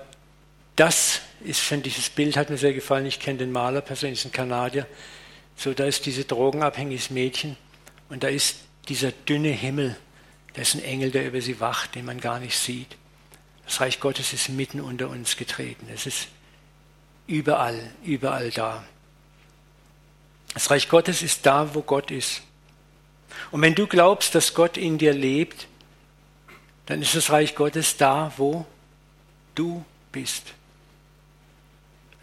[0.76, 3.06] das ist, finde ich, das Bild hat mir sehr gefallen.
[3.06, 4.86] Ich kenne den Maler persönlich, ein Kanadier.
[5.56, 7.56] So, da ist diese drogenabhängiges Mädchen
[8.08, 8.56] und da ist
[8.88, 9.96] dieser dünne Himmel.
[10.54, 12.96] Da ist ein Engel, der über sie wacht, den man gar nicht sieht.
[13.64, 15.86] Das Reich Gottes ist mitten unter uns getreten.
[15.94, 16.28] Es ist
[17.28, 18.84] überall, überall da.
[20.54, 22.42] Das Reich Gottes ist da, wo Gott ist.
[23.50, 25.66] Und wenn du glaubst, dass Gott in dir lebt,
[26.86, 28.66] dann ist das Reich Gottes da, wo
[29.54, 30.54] du bist.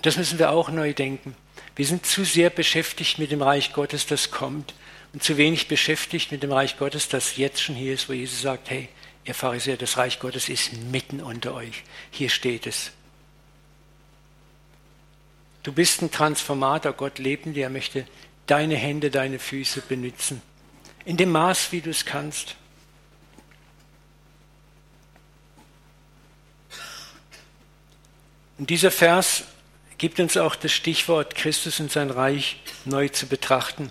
[0.01, 1.35] Das müssen wir auch neu denken.
[1.75, 4.73] Wir sind zu sehr beschäftigt mit dem Reich Gottes, das kommt,
[5.13, 8.41] und zu wenig beschäftigt mit dem Reich Gottes, das jetzt schon hier ist, wo Jesus
[8.41, 8.89] sagt, hey,
[9.25, 11.83] ihr Pharisäer, das Reich Gottes ist mitten unter euch.
[12.11, 12.91] Hier steht es.
[15.63, 18.05] Du bist ein Transformator, Gott lebt in dir, er möchte
[18.47, 20.41] deine Hände, deine Füße benutzen
[21.07, 22.57] in dem Maß, wie du es kannst.
[28.57, 29.45] Und dieser Vers
[29.97, 33.89] gibt uns auch das Stichwort, Christus und sein Reich neu zu betrachten.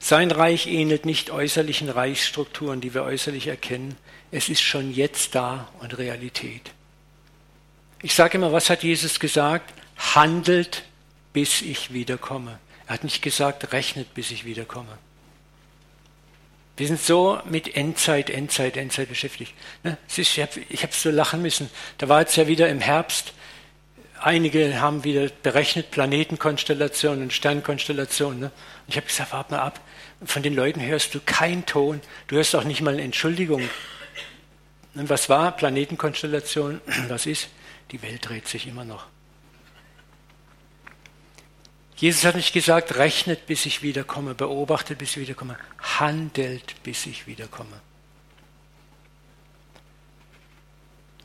[0.00, 3.96] Sein Reich ähnelt nicht äußerlichen Reichsstrukturen, die wir äußerlich erkennen.
[4.32, 6.72] Es ist schon jetzt da und Realität.
[8.02, 9.72] Ich sage immer, was hat Jesus gesagt?
[9.96, 10.82] Handelt,
[11.32, 12.58] bis ich wiederkomme.
[12.88, 14.98] Er hat nicht gesagt, rechnet, bis ich wiederkomme.
[16.82, 19.54] Wir sind so mit Endzeit, Endzeit, Endzeit beschäftigt.
[19.84, 19.96] Ne?
[20.16, 21.70] Ich habe so lachen müssen.
[21.98, 23.34] Da war jetzt ja wieder im Herbst.
[24.20, 28.40] Einige haben wieder berechnet Planetenkonstellationen und Sternkonstellationen.
[28.40, 28.46] Ne?
[28.46, 29.78] Und ich habe gesagt, warte mal ab.
[30.24, 32.00] Von den Leuten hörst du keinen Ton.
[32.26, 33.62] Du hörst auch nicht mal eine Entschuldigung.
[34.96, 36.80] Und was war Planetenkonstellation?
[37.08, 37.48] Was ist?
[37.92, 39.06] Die Welt dreht sich immer noch.
[42.02, 47.28] Jesus hat nicht gesagt, rechnet, bis ich wiederkomme, beobachtet, bis ich wiederkomme, handelt, bis ich
[47.28, 47.80] wiederkomme.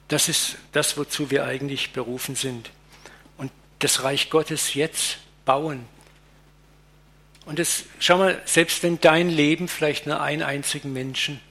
[0.07, 2.69] Das ist das, wozu wir eigentlich berufen sind.
[3.39, 5.83] Und das Reich Gottes jetzt bauen.
[7.45, 11.41] Und das, schau mal, selbst wenn dein Leben vielleicht nur einen einzigen Menschen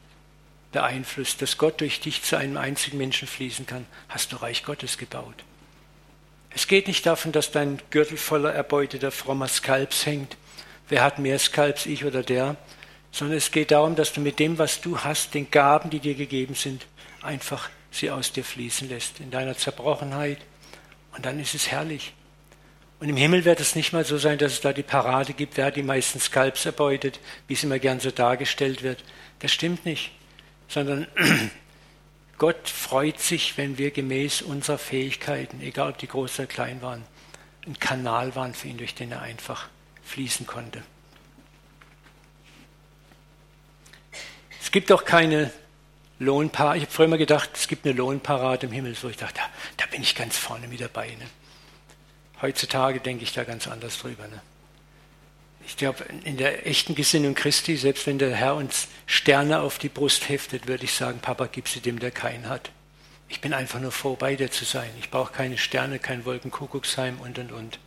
[0.71, 4.99] beeinflusst, dass Gott durch dich zu einem einzigen Menschen fließen kann, hast du Reich Gottes
[4.99, 5.43] gebaut.
[6.57, 10.39] Es geht nicht davon, dass dein Gürtel voller erbeuteter frommer Skalps hängt.
[10.89, 12.57] Wer hat mehr Skalps, ich oder der?
[13.13, 16.15] Sondern es geht darum, dass du mit dem, was du hast, den Gaben, die dir
[16.15, 16.87] gegeben sind,
[17.21, 20.39] einfach sie aus dir fließen lässt, in deiner Zerbrochenheit.
[21.15, 22.15] Und dann ist es herrlich.
[23.01, 25.59] Und im Himmel wird es nicht mal so sein, dass es da die Parade gibt,
[25.59, 29.05] wer die meisten Skalps erbeutet, wie es immer gern so dargestellt wird.
[29.41, 30.11] Das stimmt nicht.
[30.69, 31.07] Sondern
[32.39, 37.05] Gott freut sich, wenn wir gemäß unserer Fähigkeiten, egal ob die groß oder klein waren,
[37.67, 39.69] ein Kanal waren für ihn, durch den er einfach
[40.05, 40.83] fließen konnte.
[44.61, 45.51] Es gibt auch keine
[46.19, 46.79] Lohnparade.
[46.79, 49.49] Ich habe früher immer gedacht, es gibt eine Lohnparade im Himmel, wo ich dachte, da,
[49.77, 51.09] da bin ich ganz vorne mit dabei.
[51.09, 51.27] Ne?
[52.43, 54.27] Heutzutage denke ich da ganz anders drüber.
[54.29, 54.41] Ne?
[55.67, 59.89] Ich glaube, in der echten Gesinnung Christi, selbst wenn der Herr uns Sterne auf die
[59.89, 62.71] Brust heftet, würde ich sagen, Papa, gib sie dem, der keinen hat.
[63.29, 64.89] Ich bin einfach nur froh, bei dir zu sein.
[65.01, 67.81] Ich brauche keine Sterne, kein Wolkenkuckucksheim und, und, und.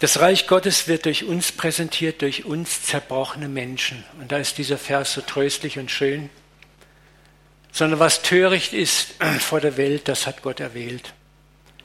[0.00, 4.04] Das Reich Gottes wird durch uns präsentiert, durch uns zerbrochene Menschen.
[4.20, 6.28] Und da ist dieser Vers so tröstlich und schön.
[7.72, 11.14] Sondern was töricht ist vor der Welt, das hat Gott erwählt.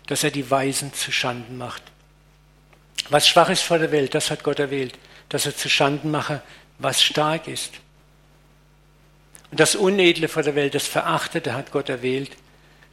[0.08, 1.95] Dass er die Weisen zu Schanden macht.
[3.10, 4.98] Was schwach ist vor der Welt, das hat Gott erwählt.
[5.30, 6.42] Dass er zu Schanden mache,
[6.80, 7.74] was stark ist.
[9.52, 12.32] Und das Unedle vor der Welt, das Verachtete hat Gott erwählt.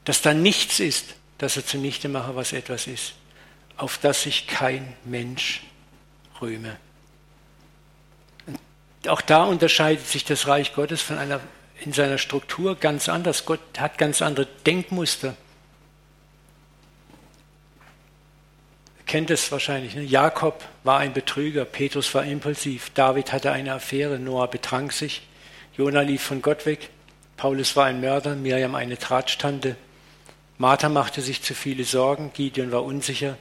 [0.04, 3.14] Dass da nichts ist, dass er zunichte mache, was etwas ist
[3.76, 5.62] auf das sich kein Mensch
[6.40, 6.76] rühme.
[8.46, 11.40] Und auch da unterscheidet sich das Reich Gottes von einer
[11.80, 13.44] in seiner Struktur ganz anders.
[13.44, 15.34] Gott hat ganz andere Denkmuster.
[19.12, 19.94] Kennt es wahrscheinlich.
[19.94, 20.04] Ne?
[20.04, 25.20] Jakob war ein Betrüger, Petrus war impulsiv, David hatte eine Affäre, Noah betrank sich,
[25.76, 26.88] Jona lief von Gott weg,
[27.36, 29.76] Paulus war ein Mörder, Miriam eine Tratstante,
[30.56, 33.36] Martha machte sich zu viele Sorgen, Gideon war unsicher,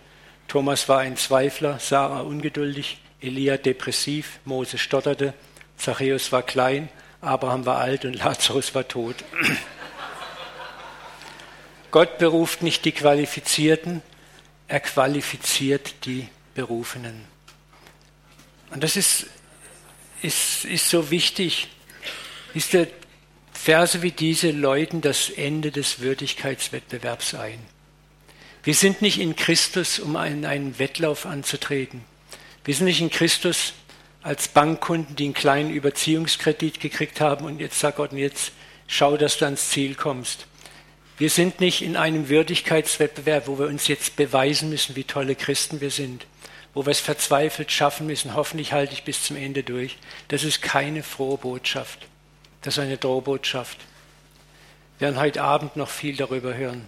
[0.50, 5.34] Thomas war ein Zweifler, Sarah ungeduldig, Elia depressiv, Mose stotterte,
[5.78, 6.90] Zachäus war klein,
[7.22, 9.16] Abraham war alt und Lazarus war tot.
[11.92, 14.02] Gott beruft nicht die Qualifizierten,
[14.72, 17.26] er qualifiziert die Berufenen.
[18.70, 19.26] Und das ist,
[20.22, 21.68] ist, ist so wichtig.
[22.54, 22.88] Ist der
[23.52, 27.60] Verse wie diese läuten das Ende des Würdigkeitswettbewerbs ein.
[28.64, 32.06] Wir sind nicht in Christus, um einen, einen Wettlauf anzutreten.
[32.64, 33.74] Wir sind nicht in Christus
[34.22, 38.54] als Bankkunden, die einen kleinen Überziehungskredit gekriegt haben und jetzt sagt Gott, jetzt
[38.88, 40.48] schau, dass du ans Ziel kommst.
[41.22, 45.80] Wir sind nicht in einem Würdigkeitswettbewerb, wo wir uns jetzt beweisen müssen, wie tolle Christen
[45.80, 46.26] wir sind,
[46.74, 50.00] wo wir es verzweifelt schaffen müssen, hoffentlich halte ich bis zum Ende durch.
[50.30, 52.08] Das ist keine frohe Botschaft.
[52.64, 53.78] Das ist eine Drohbotschaft.
[54.98, 56.88] Wir werden heute Abend noch viel darüber hören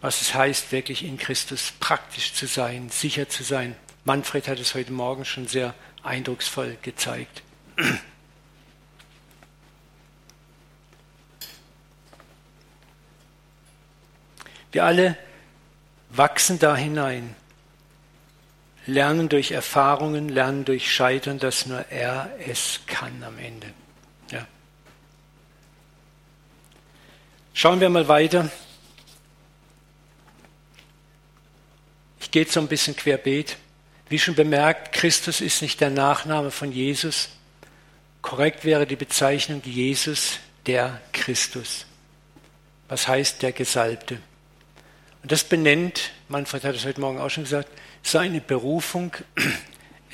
[0.00, 3.76] was es heißt, wirklich in Christus praktisch zu sein, sicher zu sein.
[4.06, 7.42] Manfred hat es heute Morgen schon sehr eindrucksvoll gezeigt.
[14.72, 15.16] Wir alle
[16.10, 17.34] wachsen da hinein,
[18.86, 23.68] lernen durch Erfahrungen, lernen durch Scheitern, dass nur er es kann am Ende.
[24.30, 24.46] Ja.
[27.54, 28.50] Schauen wir mal weiter.
[32.32, 33.56] geht so ein bisschen querbeet.
[34.08, 37.28] Wie schon bemerkt, Christus ist nicht der Nachname von Jesus.
[38.22, 41.86] Korrekt wäre die Bezeichnung Jesus der Christus.
[42.88, 44.18] Was heißt der Gesalbte?
[45.22, 47.68] Und das benennt, Manfred hat es heute Morgen auch schon gesagt,
[48.02, 49.12] seine Berufung.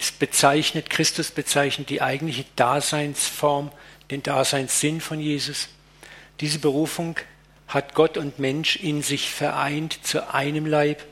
[0.00, 3.72] Es bezeichnet, Christus bezeichnet die eigentliche Daseinsform,
[4.12, 5.70] den Daseinssinn von Jesus.
[6.38, 7.16] Diese Berufung
[7.66, 11.04] hat Gott und Mensch in sich vereint zu einem Leib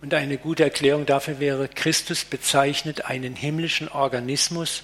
[0.00, 4.82] und eine gute Erklärung dafür wäre, Christus bezeichnet einen himmlischen Organismus,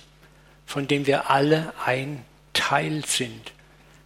[0.66, 3.52] von dem wir alle ein Teil sind,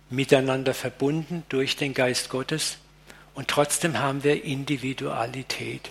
[0.08, 2.78] miteinander verbunden durch den Geist Gottes
[3.34, 5.90] und trotzdem haben wir Individualität.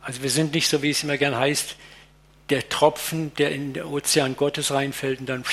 [0.00, 1.76] Also wir sind nicht so, wie es immer gern heißt,
[2.50, 5.44] der Tropfen, der in den Ozean Gottes reinfällt und dann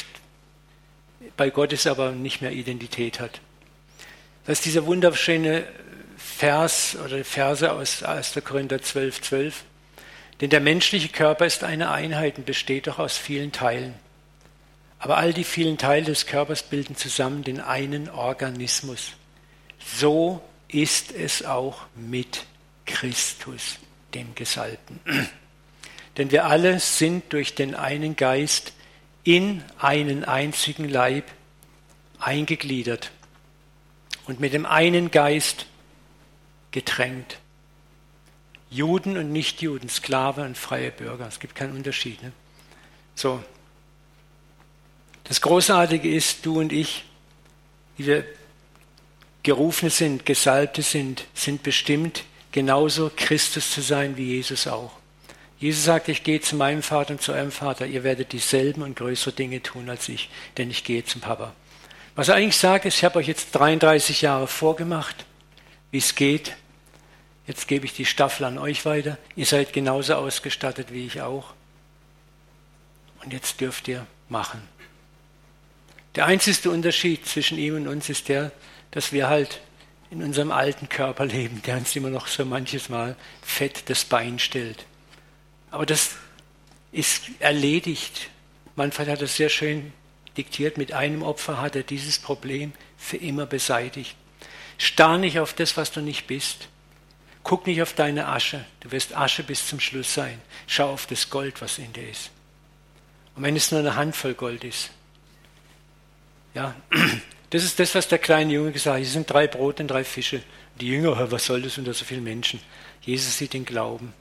[1.37, 3.41] bei Gott ist aber nicht mehr Identität hat.
[4.45, 5.65] Das ist dieser wunderschöne
[6.17, 8.39] Vers oder Verse aus 1.
[8.43, 9.63] Korinther 12, 12.
[10.41, 13.93] Denn der menschliche Körper ist eine Einheit und besteht doch aus vielen Teilen.
[14.99, 19.13] Aber all die vielen Teile des Körpers bilden zusammen den einen Organismus.
[19.79, 20.41] So
[20.74, 22.45] ist es auch mit
[22.86, 23.80] Christus,
[24.13, 24.99] dem Gesalbten.
[26.17, 28.74] Denn wir alle sind durch den einen Geist
[29.24, 31.26] in einen einzigen Leib
[32.19, 33.11] eingegliedert
[34.28, 35.65] und mit dem einen Geist
[36.71, 37.39] getränkt.
[38.69, 41.28] Juden und Nichtjuden, Sklave und freie Bürger.
[41.28, 42.21] Es gibt keinen Unterschied.
[42.24, 42.32] Ne?
[43.15, 43.43] So.
[45.26, 47.05] Das Großartige ist, du und ich,
[47.97, 48.26] die wir
[49.43, 54.91] Gerufene sind, Gesalbte sind, sind bestimmt, genauso Christus zu sein wie Jesus auch.
[55.59, 58.95] Jesus sagt, ich gehe zu meinem Vater und zu eurem Vater, ihr werdet dieselben und
[58.95, 61.53] größere Dinge tun als ich, denn ich gehe zum Papa.
[62.15, 65.25] Was er eigentlich sagt, ist, ich habe euch jetzt 33 Jahre vorgemacht,
[65.91, 66.55] wie es geht.
[67.47, 69.17] Jetzt gebe ich die Staffel an euch weiter.
[69.35, 71.53] Ihr seid genauso ausgestattet wie ich auch.
[73.23, 74.61] Und jetzt dürft ihr machen.
[76.15, 78.51] Der einzige Unterschied zwischen ihm und uns ist der,
[78.93, 79.59] dass wir halt
[80.11, 84.37] in unserem alten Körper leben, der uns immer noch so manches Mal fett das Bein
[84.37, 84.85] stellt.
[85.71, 86.11] Aber das
[86.91, 88.29] ist erledigt.
[88.75, 89.91] Manfred hat das sehr schön
[90.37, 90.77] diktiert.
[90.77, 94.15] Mit einem Opfer hat er dieses Problem für immer beseitigt.
[94.77, 96.67] Starr nicht auf das, was du nicht bist.
[97.43, 98.63] Guck nicht auf deine Asche.
[98.81, 100.39] Du wirst Asche bis zum Schluss sein.
[100.67, 102.29] Schau auf das Gold, was in dir ist.
[103.35, 104.91] Und wenn es nur eine Handvoll Gold ist.
[106.53, 106.75] Ja,
[107.53, 109.03] das ist das, was der kleine Junge gesagt hat.
[109.03, 110.41] Hier sind drei Brote und drei Fische.
[110.81, 112.59] Die Jünger, was soll das unter so vielen Menschen?
[113.03, 114.11] Jesus sieht den Glauben.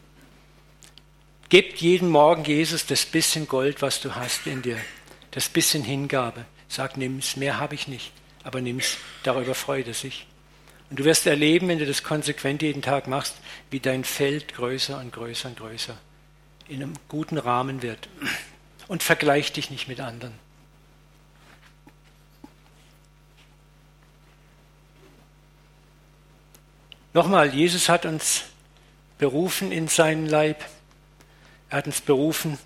[1.49, 4.77] Gebt jeden Morgen Jesus das bisschen Gold, was du hast in dir,
[5.31, 6.45] das bisschen Hingabe.
[6.69, 8.13] Sag, nimm's, mehr habe ich nicht,
[8.45, 10.27] aber nimm's, darüber freut er sich.
[10.91, 13.37] Und du wirst erleben, wenn du das konsequent jeden Tag machst,
[13.71, 15.97] wie dein Feld größer und größer und größer
[16.69, 18.11] in einem guten Rahmen wird.
[18.89, 20.35] Und vergleich dich nicht mit anderen.
[27.15, 28.45] Nochmal, Jesus hat uns
[29.19, 30.65] berufen in seinen Leib.
[31.69, 32.59] Er hat uns berufen,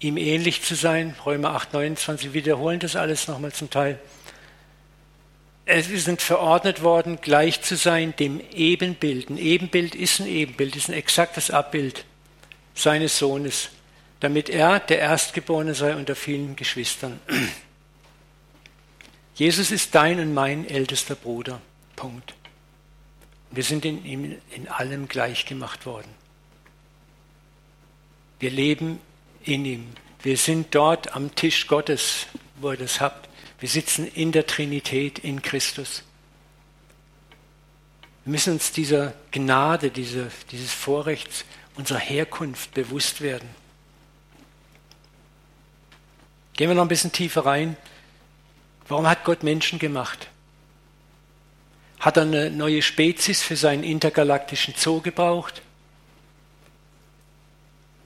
[0.00, 1.14] ihm ähnlich zu sein.
[1.24, 4.00] Römer 8, 29 wiederholen das alles nochmal zum Teil.
[5.64, 9.30] Wir sind verordnet worden, gleich zu sein dem Ebenbild.
[9.30, 12.04] Ein Ebenbild ist ein Ebenbild, ist ein exaktes Abbild
[12.74, 13.68] seines Sohnes,
[14.18, 17.20] damit er der Erstgeborene sei unter vielen Geschwistern.
[19.36, 21.60] Jesus ist dein und mein ältester Bruder.
[21.94, 22.34] Punkt.
[23.50, 26.08] Wir sind in ihm in allem gleich gemacht worden.
[28.38, 29.00] Wir leben
[29.42, 29.86] in ihm.
[30.22, 32.26] Wir sind dort am Tisch Gottes,
[32.56, 33.28] wo ihr das habt.
[33.58, 36.02] Wir sitzen in der Trinität in Christus.
[38.24, 41.44] Wir müssen uns dieser Gnade, dieser, dieses Vorrechts
[41.74, 43.48] unserer Herkunft bewusst werden.
[46.54, 47.76] Gehen wir noch ein bisschen tiefer rein.
[48.86, 50.28] Warum hat Gott Menschen gemacht?
[52.00, 55.60] Hat er eine neue Spezies für seinen intergalaktischen Zoo gebraucht?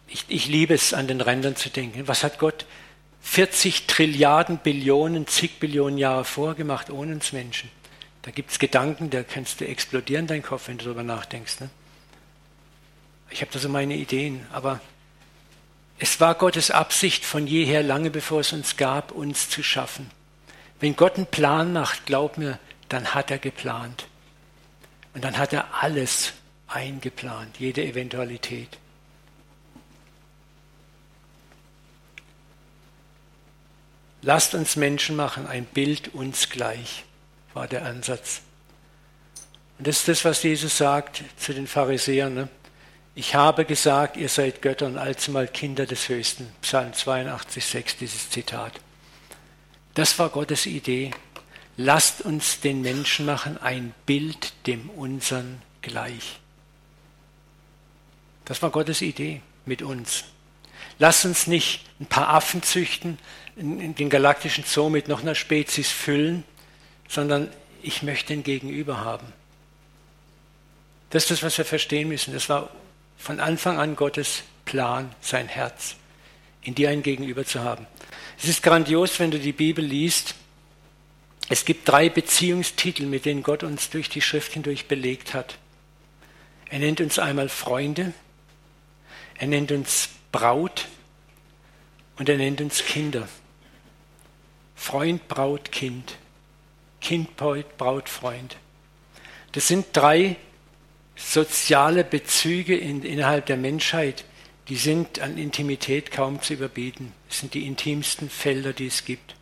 [0.08, 2.06] Ich, ich liebe es, an den Rändern zu denken.
[2.08, 2.66] Was hat Gott
[3.22, 7.70] 40 Trilliarden, Billionen, zig Billionen Jahre vorgemacht ohne uns Menschen?
[8.22, 11.60] Da gibt es Gedanken, da kannst du explodieren, dein Kopf, wenn du darüber nachdenkst.
[11.60, 11.70] Ne?
[13.30, 14.80] Ich habe da so meine Ideen, aber
[15.98, 20.10] es war Gottes Absicht von jeher, lange bevor es uns gab, uns zu schaffen.
[20.80, 22.58] Wenn Gott einen Plan macht, glaub mir,
[22.88, 24.06] dann hat er geplant.
[25.14, 26.32] Und dann hat er alles
[26.66, 28.78] eingeplant, jede Eventualität.
[34.22, 37.04] Lasst uns Menschen machen, ein Bild uns gleich,
[37.52, 38.40] war der Ansatz.
[39.78, 42.34] Und das ist das, was Jesus sagt zu den Pharisäern.
[42.34, 42.48] Ne?
[43.14, 46.50] Ich habe gesagt, ihr seid Götter und allzumal Kinder des Höchsten.
[46.62, 48.72] Psalm 82, 6, dieses Zitat.
[49.94, 51.10] Das war Gottes Idee.
[51.76, 56.38] Lasst uns den Menschen machen, ein Bild dem unseren gleich.
[58.44, 60.24] Das war Gottes Idee mit uns.
[60.98, 63.18] Lasst uns nicht ein paar Affen züchten,
[63.56, 66.44] den galaktischen Zoo mit noch einer Spezies füllen,
[67.08, 67.48] sondern
[67.82, 69.32] ich möchte ein Gegenüber haben.
[71.10, 72.34] Das ist das, was wir verstehen müssen.
[72.34, 72.70] Das war
[73.16, 75.96] von Anfang an Gottes Plan, sein Herz,
[76.62, 77.86] in dir ein Gegenüber zu haben.
[78.38, 80.34] Es ist grandios, wenn du die Bibel liest.
[81.48, 85.58] Es gibt drei Beziehungstitel, mit denen Gott uns durch die Schrift hindurch belegt hat.
[86.70, 88.14] Er nennt uns einmal Freunde,
[89.36, 90.86] er nennt uns Braut
[92.16, 93.28] und er nennt uns Kinder.
[94.74, 96.16] Freund, Braut, Kind.
[97.00, 98.56] Kind, Braut, Freund.
[99.52, 100.36] Das sind drei
[101.16, 104.24] soziale Bezüge in, innerhalb der Menschheit,
[104.68, 107.12] die sind an Intimität kaum zu überbieten.
[107.28, 109.33] Es sind die intimsten Felder, die es gibt.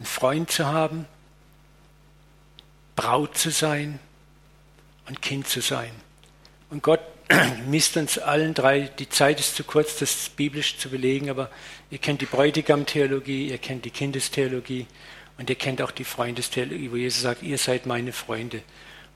[0.00, 1.06] Ein Freund zu haben,
[2.96, 3.98] Braut zu sein
[5.08, 5.90] und Kind zu sein.
[6.70, 7.00] Und Gott
[7.68, 11.50] misst uns allen drei, die Zeit ist zu kurz, das biblisch zu belegen, aber
[11.90, 14.86] ihr kennt die Bräutigam-Theologie, ihr kennt die Kindestheologie
[15.38, 18.62] und ihr kennt auch die Freundestheologie, wo Jesus sagt, ihr seid meine Freunde.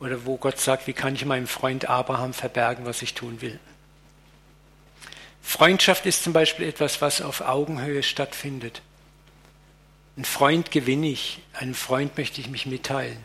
[0.01, 3.59] Oder wo Gott sagt, wie kann ich meinem Freund Abraham verbergen, was ich tun will.
[5.43, 8.83] Freundschaft ist zum Beispiel etwas, was auf Augenhöhe stattfindet.
[10.19, 13.19] Ein Freund gewinne ich, einem Freund möchte ich mich mitteilen.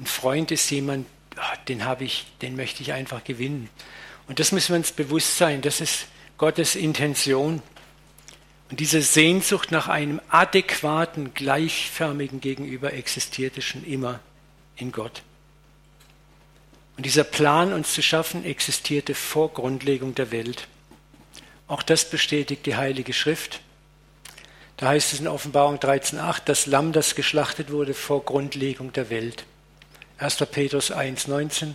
[0.00, 1.06] Ein Freund ist jemand,
[1.36, 3.68] ah, den habe ich, den möchte ich einfach gewinnen.
[4.26, 6.06] Und das müssen wir uns bewusst sein, das ist
[6.38, 7.60] Gottes Intention.
[8.70, 14.18] Und diese Sehnsucht nach einem adäquaten, gleichförmigen Gegenüber existierte schon immer
[14.76, 15.20] in Gott.
[16.96, 20.68] Und dieser Plan, uns zu schaffen, existierte vor Grundlegung der Welt.
[21.66, 23.60] Auch das bestätigt die Heilige Schrift.
[24.76, 29.44] Da heißt es in Offenbarung 13.8, das Lamm, das geschlachtet wurde vor Grundlegung der Welt.
[30.18, 30.36] 1.
[30.50, 31.74] Petrus 1.19,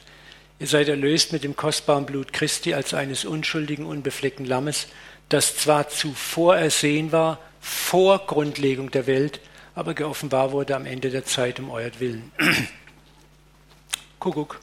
[0.60, 4.88] ihr seid erlöst mit dem kostbaren Blut Christi als eines unschuldigen, unbefleckten Lammes,
[5.30, 9.40] das zwar zuvor ersehen war, vor Grundlegung der Welt,
[9.76, 12.32] aber geoffenbar wurde am Ende der Zeit um euer Willen.
[14.20, 14.60] Kuckuck.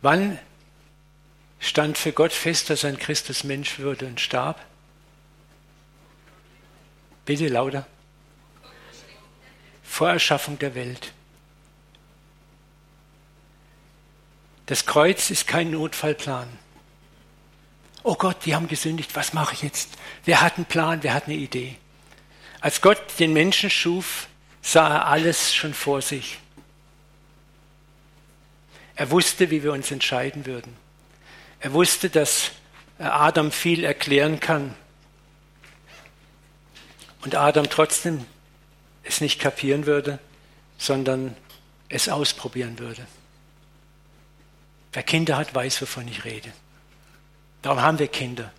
[0.00, 0.38] Wann
[1.60, 4.64] stand für Gott fest, dass ein Christus Mensch würde und starb?
[7.24, 7.86] Bitte lauter.
[9.82, 11.12] Vor Erschaffung der Welt.
[14.66, 16.48] Das Kreuz ist kein Notfallplan.
[18.02, 19.90] Oh Gott, die haben gesündigt, was mache ich jetzt?
[20.24, 21.76] Wer hat einen Plan, wer hat eine Idee?
[22.60, 24.28] Als Gott den Menschen schuf,
[24.60, 26.38] sah er alles schon vor sich.
[28.94, 30.76] Er wusste, wie wir uns entscheiden würden.
[31.60, 32.52] Er wusste, dass
[32.98, 34.74] Adam viel erklären kann
[37.22, 38.24] und Adam trotzdem
[39.04, 40.18] es nicht kapieren würde,
[40.78, 41.36] sondern
[41.88, 43.06] es ausprobieren würde.
[44.92, 46.52] Wer Kinder hat, weiß, wovon ich rede.
[47.62, 48.52] Darum haben wir Kinder.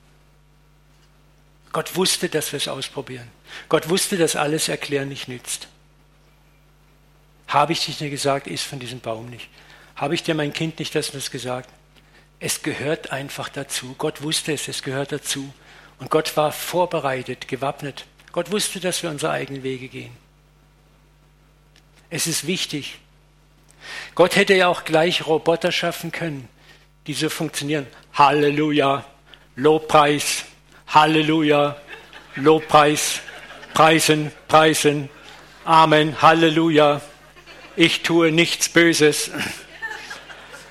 [1.71, 3.27] Gott wusste, dass wir es ausprobieren.
[3.69, 5.67] Gott wusste, dass alles Erklären nicht nützt.
[7.47, 9.49] Habe ich dich nicht gesagt, iss von diesem Baum nicht.
[9.95, 11.69] Habe ich dir mein Kind nicht das und das gesagt?
[12.39, 13.95] Es gehört einfach dazu.
[13.97, 15.53] Gott wusste es, es gehört dazu.
[15.99, 18.05] Und Gott war vorbereitet, gewappnet.
[18.33, 20.11] Gott wusste, dass wir unsere eigenen Wege gehen.
[22.09, 22.97] Es ist wichtig.
[24.15, 26.49] Gott hätte ja auch gleich Roboter schaffen können,
[27.05, 27.85] die so funktionieren.
[28.13, 29.05] Halleluja,
[29.55, 30.45] Lobpreis,
[30.87, 31.77] Halleluja,
[32.35, 33.21] Lobpreis,
[33.75, 35.09] Preisen, Preisen,
[35.63, 37.01] Amen, Halleluja.
[37.75, 39.29] Ich tue nichts Böses.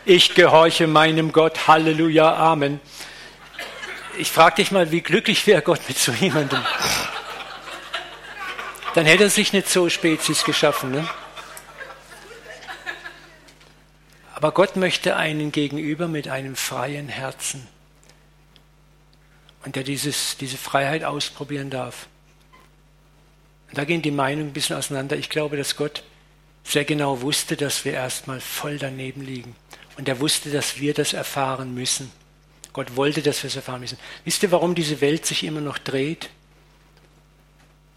[0.04, 1.68] Ich gehorche meinem Gott.
[1.68, 2.80] Halleluja, Amen.
[4.18, 6.60] Ich frage dich mal, wie glücklich wäre Gott mit so jemandem?
[8.94, 10.90] Dann hätte er sich nicht so Spezies geschaffen.
[10.90, 11.08] Ne?
[14.34, 17.66] Aber Gott möchte einen gegenüber mit einem freien Herzen
[19.64, 22.08] und der dieses, diese Freiheit ausprobieren darf.
[23.68, 25.16] Und da gehen die Meinungen ein bisschen auseinander.
[25.16, 26.02] Ich glaube, dass Gott
[26.64, 29.56] sehr genau wusste, dass wir erstmal voll daneben liegen.
[29.96, 32.10] Und er wusste, dass wir das erfahren müssen.
[32.72, 33.98] Gott wollte, dass wir es erfahren müssen.
[34.24, 36.30] Wisst ihr, warum diese Welt sich immer noch dreht?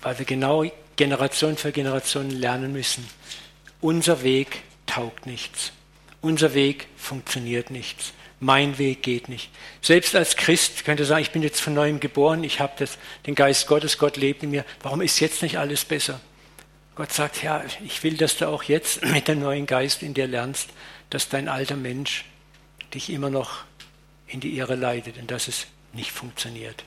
[0.02, 0.64] Weil wir genau
[0.96, 3.08] Generation für Generation lernen müssen.
[3.82, 5.72] Unser Weg taugt nichts.
[6.22, 8.14] Unser Weg funktioniert nichts.
[8.40, 9.50] Mein Weg geht nicht.
[9.82, 12.86] Selbst als Christ könnte ihr sagen, ich bin jetzt von neuem geboren, ich habe
[13.26, 14.66] den Geist Gottes, Gott lebt in mir.
[14.82, 16.20] Warum ist jetzt nicht alles besser?
[16.96, 20.28] Gott sagt, ja, ich will, dass du auch jetzt mit dem neuen Geist in dir
[20.28, 20.70] lernst,
[21.10, 22.26] dass dein alter Mensch
[22.94, 23.64] dich immer noch
[24.28, 26.84] in die Irre leitet und dass es nicht funktioniert.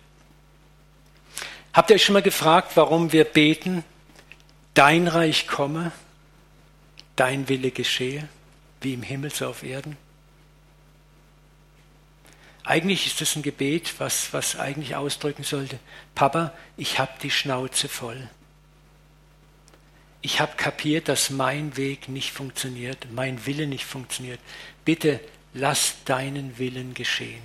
[1.72, 3.84] Habt ihr euch schon mal gefragt, warum wir beten,
[4.78, 5.90] dein Reich komme,
[7.16, 8.28] dein Wille geschehe,
[8.80, 9.96] wie im Himmel so auf Erden?
[12.62, 15.80] Eigentlich ist das ein Gebet, was, was eigentlich ausdrücken sollte,
[16.14, 18.28] Papa, ich habe die Schnauze voll.
[20.20, 24.38] Ich habe kapiert, dass mein Weg nicht funktioniert, mein Wille nicht funktioniert.
[24.84, 25.18] Bitte
[25.54, 27.42] lass deinen Willen geschehen.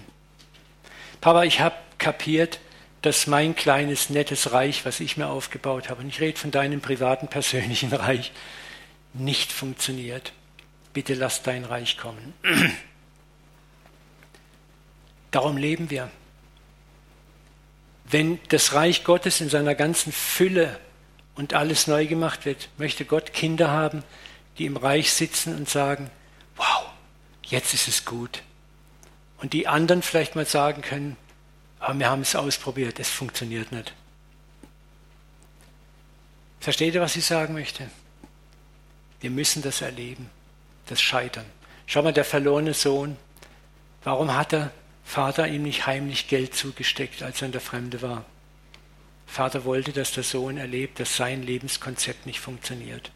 [1.20, 2.60] Papa, ich habe kapiert,
[3.04, 6.80] dass mein kleines, nettes Reich, was ich mir aufgebaut habe, und ich rede von deinem
[6.80, 8.32] privaten, persönlichen Reich,
[9.14, 10.32] nicht funktioniert.
[10.94, 12.34] Bitte lass dein Reich kommen.
[15.32, 16.10] Darum leben wir.
[18.06, 20.80] Wenn das Reich Gottes in seiner ganzen Fülle
[21.36, 24.04] und alles neu gemacht wird, möchte Gott Kinder haben,
[24.58, 26.10] die im Reich sitzen und sagen,
[26.56, 26.86] wow,
[27.44, 28.44] jetzt ist es gut.
[29.40, 31.18] Und die anderen vielleicht mal sagen können,
[31.84, 33.94] aber wir haben es ausprobiert, es funktioniert nicht.
[36.62, 37.90] Versteht ihr, was ich sagen möchte?
[39.20, 40.30] Wir müssen das erleben,
[40.86, 41.46] das Scheitern.
[41.86, 43.18] Schau mal, der verlorene Sohn,
[44.06, 44.72] warum hat der
[45.04, 48.24] Vater ihm nicht heimlich Geld zugesteckt, als er in der Fremde war?
[49.28, 53.12] Vater wollte, dass der Sohn erlebt, dass sein Lebenskonzept nicht funktioniert.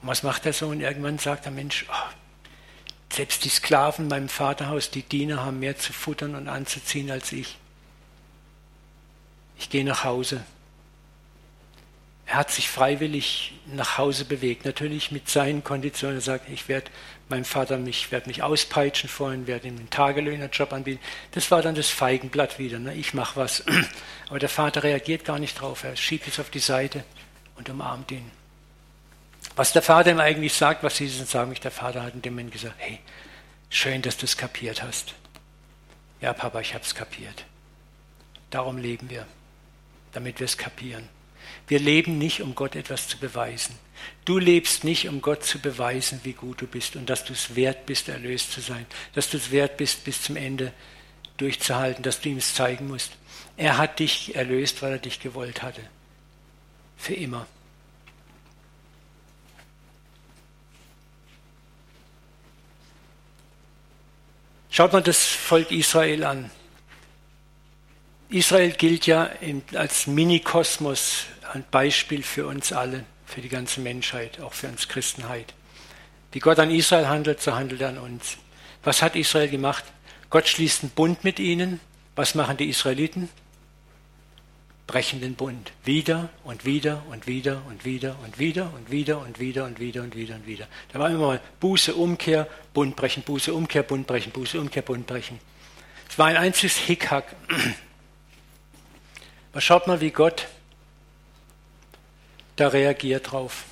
[0.00, 0.80] Und was macht der Sohn?
[0.80, 2.12] Irgendwann sagt der Mensch, oh,
[3.12, 7.32] selbst die Sklaven in meinem Vaterhaus, die Diener, haben mehr zu futtern und anzuziehen als
[7.32, 7.56] ich.
[9.58, 10.44] Ich gehe nach Hause.
[12.26, 16.18] Er hat sich freiwillig nach Hause bewegt, natürlich mit seinen Konditionen.
[16.18, 16.90] Er sagt, ich werde
[17.30, 21.00] meinem Vater mich, werde mich auspeitschen vorhin, werde ihm einen Tagelöhnerjob anbieten.
[21.32, 22.78] Das war dann das Feigenblatt wieder.
[22.78, 22.94] Ne?
[22.94, 23.64] Ich mache was.
[24.28, 25.84] Aber der Vater reagiert gar nicht drauf.
[25.84, 27.02] Er schiebt es auf die Seite
[27.56, 28.37] und umarmt ihn.
[29.58, 32.52] Was der Vater ihm eigentlich sagt, was sie sagen, der Vater hat in dem Moment
[32.52, 33.00] gesagt, hey,
[33.70, 35.14] schön, dass du es kapiert hast.
[36.20, 37.44] Ja, Papa, ich habe es kapiert.
[38.50, 39.26] Darum leben wir,
[40.12, 41.08] damit wir es kapieren.
[41.66, 43.76] Wir leben nicht, um Gott etwas zu beweisen.
[44.24, 47.56] Du lebst nicht, um Gott zu beweisen, wie gut du bist und dass du es
[47.56, 50.72] wert bist, erlöst zu sein, dass du es wert bist, bis zum Ende
[51.36, 53.10] durchzuhalten, dass du ihm es zeigen musst.
[53.56, 55.82] Er hat dich erlöst, weil er dich gewollt hatte.
[56.96, 57.48] Für immer.
[64.78, 66.52] Schaut mal das Volk Israel an.
[68.28, 69.28] Israel gilt ja
[69.74, 75.52] als Minikosmos ein Beispiel für uns alle, für die ganze Menschheit, auch für uns Christenheit.
[76.30, 78.36] Wie Gott an Israel handelt, so handelt er an uns.
[78.84, 79.82] Was hat Israel gemacht?
[80.30, 81.80] Gott schließt einen Bund mit ihnen.
[82.14, 83.28] Was machen die Israeliten?
[84.88, 85.70] Brechen den Bund.
[85.84, 90.02] Wieder und wieder und wieder und wieder und wieder und wieder und wieder und wieder
[90.02, 90.66] und wieder und wieder.
[90.90, 95.06] Da war immer mal Buße, Umkehr, Bund brechen, Buße, Umkehr, Bund brechen, Buße, Umkehr, Bund
[95.06, 95.38] brechen.
[96.08, 97.36] Es war ein einziges Hickhack.
[99.52, 100.48] Aber schaut mal, wie Gott
[102.56, 103.64] da reagiert drauf.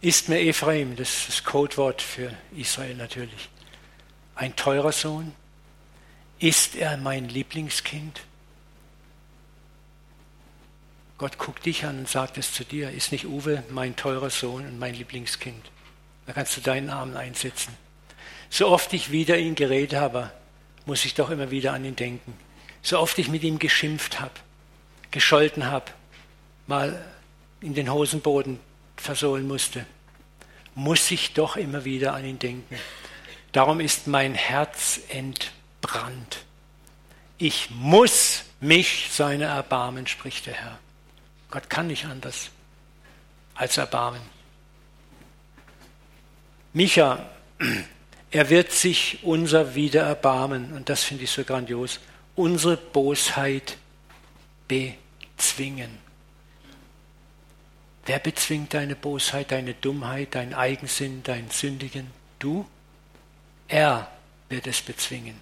[0.00, 3.50] Ist mir Ephraim, das ist das Codewort für Israel natürlich,
[4.36, 5.34] ein teurer Sohn?
[6.38, 8.22] Ist er mein Lieblingskind?
[11.18, 12.92] Gott guckt dich an und sagt es zu dir.
[12.92, 15.70] Ist nicht Uwe mein teurer Sohn und mein Lieblingskind?
[16.26, 17.76] Da kannst du deinen Arm einsetzen.
[18.50, 20.32] So oft ich wieder ihn geredet habe,
[20.86, 22.34] muss ich doch immer wieder an ihn denken.
[22.82, 24.32] So oft ich mit ihm geschimpft habe,
[25.10, 25.86] gescholten habe,
[26.68, 27.04] mal
[27.60, 28.60] in den Hosenboden
[28.96, 29.84] versohlen musste,
[30.76, 32.76] muss ich doch immer wieder an ihn denken.
[33.50, 36.44] Darum ist mein Herz entbrannt.
[37.38, 40.78] Ich muss mich seiner erbarmen, spricht der Herr.
[41.50, 42.50] Gott kann nicht anders
[43.54, 44.20] als erbarmen.
[46.72, 47.28] Micha,
[48.30, 51.98] er wird sich unser wieder erbarmen, und das finde ich so grandios,
[52.36, 53.78] unsere Bosheit
[54.68, 55.98] bezwingen.
[58.04, 62.10] Wer bezwingt deine Bosheit, deine Dummheit, dein Eigensinn, dein Sündigen?
[62.38, 62.66] Du?
[63.66, 64.10] Er
[64.48, 65.38] wird es bezwingen.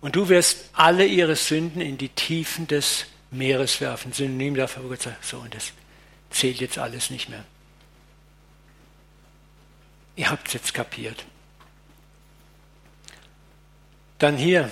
[0.00, 4.12] Und du wirst alle ihre Sünden in die Tiefen des Meeres werfen.
[4.12, 5.72] Synonym dafür, wo Gott sagt, so, und das
[6.30, 7.44] zählt jetzt alles nicht mehr.
[10.16, 11.24] Ihr habt es jetzt kapiert.
[14.18, 14.70] Dann hier,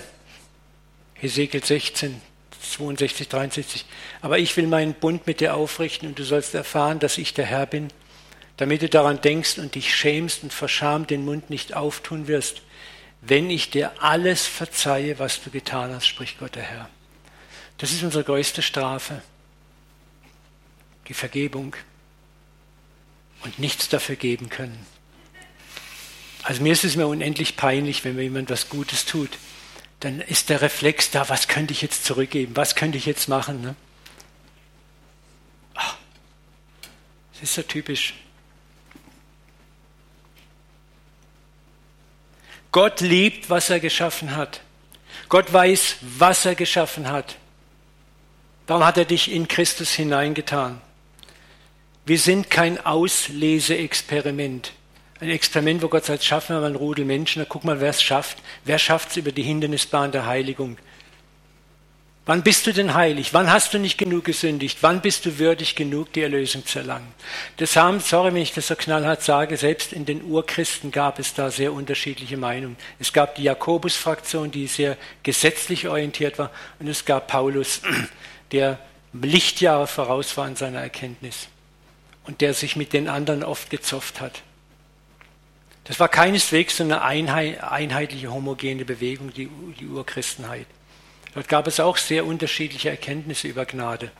[1.15, 2.21] Hesekiel 16,
[2.61, 3.85] 62, 63.
[4.21, 7.45] Aber ich will meinen Bund mit dir aufrichten und du sollst erfahren, dass ich der
[7.45, 7.87] Herr bin,
[8.57, 12.61] damit du daran denkst und dich schämst und verschamt den Mund nicht auftun wirst,
[13.21, 16.89] wenn ich dir alles verzeihe, was du getan hast, spricht Gott der Herr.
[17.79, 19.21] Das ist unsere größte Strafe,
[21.07, 21.75] die Vergebung
[23.43, 24.85] und nichts dafür geben können.
[26.43, 29.31] Also mir ist es mir unendlich peinlich, wenn mir jemand was Gutes tut
[29.99, 33.61] dann ist der Reflex da, was könnte ich jetzt zurückgeben, was könnte ich jetzt machen.
[33.61, 33.75] Ne?
[35.75, 35.97] Ach,
[37.33, 38.13] das ist so typisch.
[42.71, 44.61] Gott liebt, was er geschaffen hat.
[45.27, 47.35] Gott weiß, was er geschaffen hat.
[48.69, 50.79] Darum hat er dich in Christus hineingetan.
[52.05, 54.73] Wir sind kein Ausleseexperiment
[55.21, 57.89] ein Experiment, wo Gott sagt, schaffen wir mal ein Rudel Menschen, dann guck mal, wer
[57.89, 58.37] es schafft.
[58.63, 60.77] Wer schafft es über die Hindernisbahn der Heiligung?
[62.25, 63.33] Wann bist du denn heilig?
[63.33, 64.77] Wann hast du nicht genug gesündigt?
[64.81, 67.11] Wann bist du würdig genug, die Erlösung zu erlangen?
[67.57, 71.33] Das haben, sorry, wenn ich das so knallhart sage, selbst in den Urchristen gab es
[71.33, 72.77] da sehr unterschiedliche Meinungen.
[72.99, 77.81] Es gab die Jakobus-Fraktion, die sehr gesetzlich orientiert war, und es gab Paulus,
[78.51, 78.79] der
[79.13, 81.47] Lichtjahre voraus war in seiner Erkenntnis
[82.25, 84.43] und der sich mit den anderen oft gezofft hat.
[85.85, 90.67] Das war keineswegs so eine einheitliche, homogene Bewegung, die, die Urchristenheit.
[91.33, 94.11] Dort gab es auch sehr unterschiedliche Erkenntnisse über Gnade.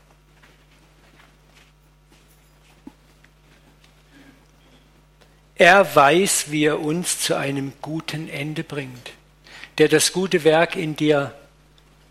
[5.55, 9.11] Er weiß, wie er uns zu einem guten Ende bringt.
[9.77, 11.35] Der das gute Werk in dir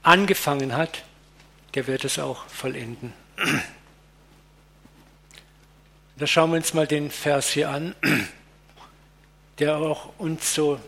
[0.03, 1.03] angefangen hat,
[1.79, 3.13] der wird es auch vollenden.
[6.17, 7.95] Da schauen wir uns mal den Vers hier an
[9.61, 10.81] der auch uns so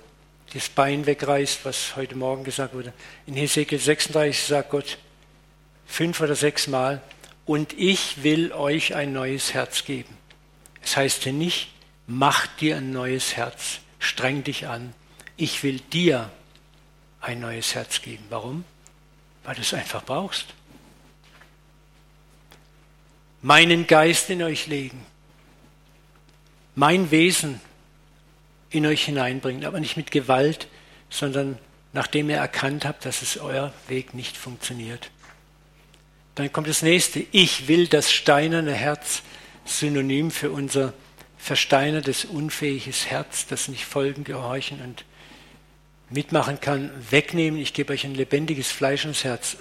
[0.52, 2.92] das Bein wegreißt, was heute Morgen gesagt wurde.
[3.26, 4.98] In Hesekiel 36 sagt Gott
[5.86, 7.00] fünf oder sechs Mal,
[7.46, 10.16] und ich will euch ein neues Herz geben.
[10.82, 11.68] Es heißt ja nicht,
[12.08, 14.92] mach dir ein neues Herz, streng dich an.
[15.36, 16.30] Ich will dir
[17.20, 18.24] ein neues Herz geben.
[18.28, 18.64] Warum?
[19.44, 20.54] Weil du es einfach brauchst.
[23.42, 25.04] Meinen Geist in euch legen.
[26.74, 27.60] Mein Wesen
[28.70, 30.68] in euch hineinbringen, aber nicht mit Gewalt,
[31.08, 31.58] sondern
[31.92, 35.10] nachdem ihr erkannt habt, dass es euer Weg nicht funktioniert.
[36.34, 37.24] Dann kommt das nächste.
[37.32, 39.22] Ich will das steinerne Herz,
[39.64, 40.92] Synonym für unser
[41.36, 45.04] versteinertes, unfähiges Herz, das nicht folgen, gehorchen und
[46.10, 47.58] mitmachen kann, wegnehmen.
[47.60, 49.56] Ich gebe euch ein lebendiges Fleisch ins Herz.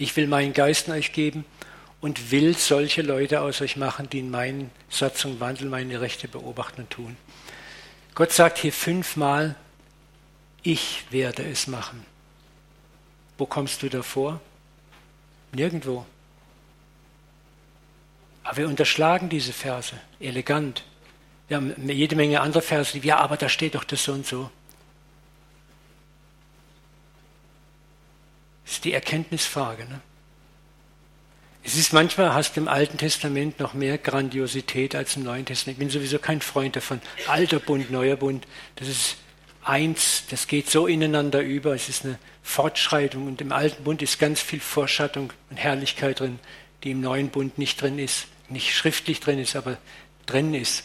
[0.00, 1.44] Ich will meinen Geist in euch geben
[2.00, 6.80] und will solche Leute aus euch machen, die in meinen Satzungen wandeln, meine Rechte beobachten
[6.80, 7.18] und tun.
[8.14, 9.56] Gott sagt hier fünfmal,
[10.62, 12.06] ich werde es machen.
[13.36, 14.40] Wo kommst du davor?
[15.52, 16.06] Nirgendwo.
[18.42, 20.82] Aber wir unterschlagen diese Verse elegant.
[21.48, 24.26] Wir haben jede Menge andere Verse, die, ja, aber da steht doch das so und
[24.26, 24.50] so.
[28.70, 29.84] Ist die Erkenntnisfrage.
[29.84, 30.00] Ne?
[31.62, 35.76] Es ist manchmal, hast du im Alten Testament noch mehr Grandiosität als im Neuen Testament.
[35.76, 37.00] Ich bin sowieso kein Freund davon.
[37.26, 38.46] Alter Bund, neuer Bund,
[38.76, 39.16] das ist
[39.62, 41.74] eins, das geht so ineinander über.
[41.74, 46.38] Es ist eine Fortschreitung und im Alten Bund ist ganz viel Vorschattung und Herrlichkeit drin,
[46.82, 49.76] die im Neuen Bund nicht drin ist, nicht schriftlich drin ist, aber
[50.26, 50.84] drin ist.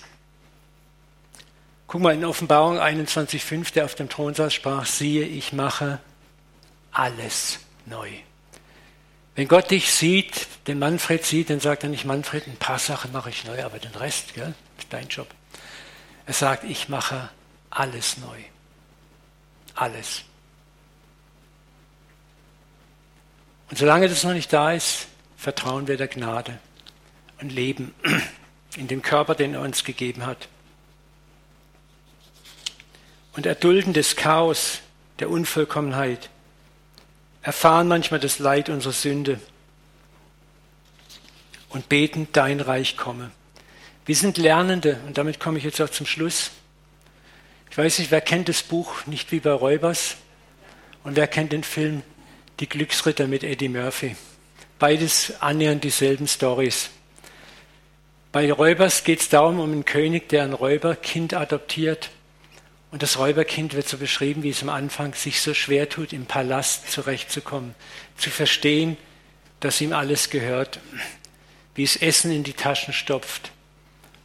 [1.87, 5.99] Guck mal, in Offenbarung 21,5, der auf dem Thron saß, sprach, siehe, ich mache
[6.91, 8.09] alles neu.
[9.35, 13.11] Wenn Gott dich sieht, den Manfred sieht, dann sagt er nicht, Manfred, ein paar Sachen
[13.11, 15.27] mache ich neu, aber den Rest, gell, ist dein Job.
[16.25, 17.29] Er sagt, ich mache
[17.69, 18.39] alles neu.
[19.75, 20.23] Alles.
[23.69, 26.57] Und solange das noch nicht da ist, vertrauen wir der Gnade
[27.41, 27.93] und leben
[28.77, 30.47] in dem Körper, den er uns gegeben hat.
[33.33, 34.79] Und erdulden des Chaos,
[35.19, 36.29] der Unvollkommenheit,
[37.45, 39.39] erfahren manchmal das Leid unserer Sünde
[41.69, 43.29] und beten, dein Reich komme.
[44.07, 46.49] Wir sind Lernende und damit komme ich jetzt auch zum Schluss.
[47.69, 50.15] Ich weiß nicht, wer kennt das Buch Nicht wie bei Räubers
[51.03, 52.01] und wer kennt den Film
[52.59, 54.15] Die Glücksritter mit Eddie Murphy.
[54.79, 56.89] Beides annähernd dieselben Stories.
[58.31, 62.09] Bei Räubers geht es darum, um einen König, der ein Räuberkind adoptiert
[62.91, 66.25] und das Räuberkind wird so beschrieben, wie es am Anfang sich so schwer tut, im
[66.25, 67.75] Palast zurechtzukommen,
[68.17, 68.97] zu verstehen,
[69.59, 70.79] dass ihm alles gehört,
[71.73, 73.51] wie es Essen in die Taschen stopft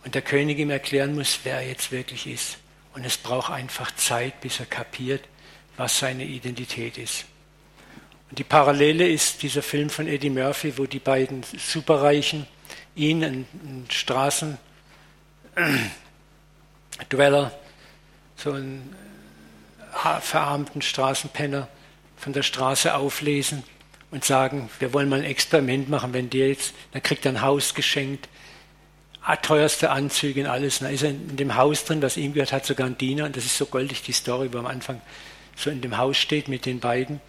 [0.04, 2.58] und der König ihm erklären muss, wer er jetzt wirklich ist.
[2.94, 5.22] Und es braucht einfach Zeit, bis er kapiert,
[5.76, 7.24] was seine Identität ist.
[8.30, 12.46] Und die Parallele ist dieser Film von Eddie Murphy, wo die beiden Superreichen
[12.94, 14.58] ihn, einen Straßendweller,
[18.42, 18.94] so einen
[20.04, 21.68] äh, verarmten Straßenpenner
[22.16, 23.62] von der Straße auflesen
[24.10, 27.42] und sagen, wir wollen mal ein Experiment machen, wenn der jetzt, dann kriegt er ein
[27.42, 28.28] Haus geschenkt,
[29.42, 30.80] teuerste Anzüge und alles.
[30.80, 33.26] Und dann ist er in dem Haus drin, was ihm gehört, hat sogar einen Diener.
[33.26, 35.00] Und das ist so goldig, die Story, wo am Anfang
[35.56, 37.20] so in dem Haus steht mit den beiden.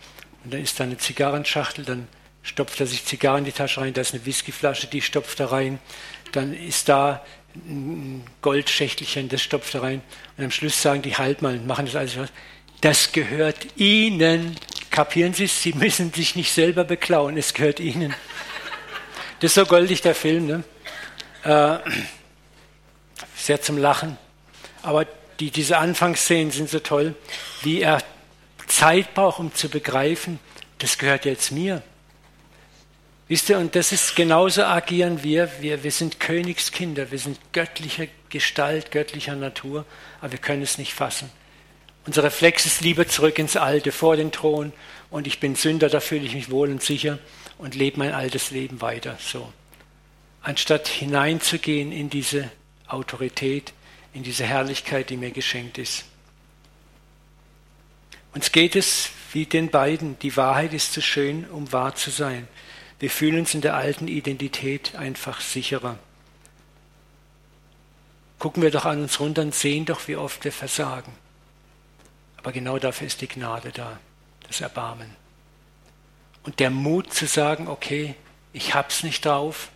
[0.44, 2.08] Und dann ist da eine Zigarrenschachtel, dann
[2.42, 5.52] stopft er sich Zigarren in die Tasche rein, da ist eine Whiskyflasche, die stopft er
[5.52, 5.80] rein.
[6.32, 7.24] Dann ist da
[7.56, 10.02] ein Goldschächtelchen, das stopft er rein.
[10.38, 12.16] Und am Schluss sagen die, halt mal, machen das alles.
[12.82, 14.58] Das gehört Ihnen.
[14.90, 15.62] Kapieren Sie es?
[15.62, 18.14] Sie müssen sich nicht selber beklauen, es gehört Ihnen.
[19.40, 20.48] Das ist so goldig, der Film.
[20.48, 20.64] Ne?
[21.44, 21.78] Äh,
[23.36, 24.18] sehr zum Lachen.
[24.84, 25.06] Aber
[25.40, 27.16] die, diese Anfangsszenen sind so toll,
[27.64, 28.04] wie er
[28.68, 30.40] Zeit braucht, um zu begreifen,
[30.78, 31.84] das gehört jetzt mir.
[33.32, 35.50] Wisst ihr, und das ist genauso agieren wir.
[35.62, 35.86] wir.
[35.86, 39.86] Wir sind Königskinder, wir sind göttlicher Gestalt, göttlicher Natur,
[40.20, 41.32] aber wir können es nicht fassen.
[42.06, 44.74] Unser Reflex ist lieber zurück ins Alte, vor den Thron,
[45.10, 47.20] und ich bin Sünder, da fühle ich mich wohl und sicher
[47.58, 49.18] und lebe mein altes Leben weiter.
[49.22, 49.54] So.
[50.42, 52.52] Anstatt hineinzugehen in diese
[52.86, 53.72] Autorität,
[54.14, 56.04] in diese Herrlichkeit, die mir geschenkt ist.
[58.34, 62.50] Uns geht es wie den beiden, die Wahrheit ist zu schön, um wahr zu sein.
[63.02, 65.98] Wir fühlen uns in der alten Identität einfach sicherer.
[68.38, 71.12] Gucken wir doch an uns runter und sehen doch, wie oft wir versagen.
[72.38, 74.00] Aber genau dafür ist die Gnade da,
[74.48, 75.10] das Erbarmen.
[76.44, 78.14] Und der Mut zu sagen, okay,
[78.54, 79.72] ich hab's nicht drauf,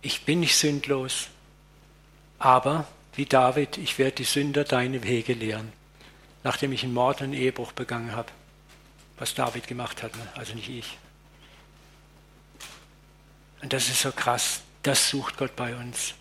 [0.00, 1.28] ich bin nicht sündlos,
[2.38, 5.70] aber wie David, ich werde die Sünder deine Wege lehren,
[6.44, 8.32] nachdem ich einen Mord und einen Ehebruch begangen habe,
[9.18, 10.26] was David gemacht hat, ne?
[10.34, 10.96] also nicht ich.
[13.62, 14.62] Und das ist so krass.
[14.82, 16.14] Das sucht Gott bei uns.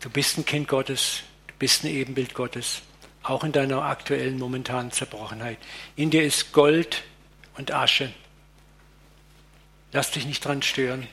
[0.00, 2.82] Du bist ein Kind Gottes, du bist ein Ebenbild Gottes,
[3.22, 5.58] auch in deiner aktuellen momentanen Zerbrochenheit.
[5.96, 7.04] In dir ist Gold
[7.56, 8.12] und Asche.
[9.92, 11.06] Lass dich nicht dran stören.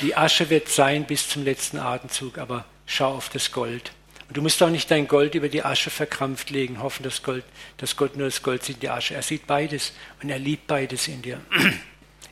[0.00, 3.92] Die Asche wird sein bis zum letzten Atemzug, aber schau auf das Gold.
[4.28, 7.44] Und du musst auch nicht dein Gold über die Asche verkrampft legen, hoffen, dass, Gold,
[7.78, 9.14] dass Gott nur das Gold sieht in die Asche.
[9.14, 9.92] Er sieht beides
[10.22, 11.40] und er liebt beides in dir.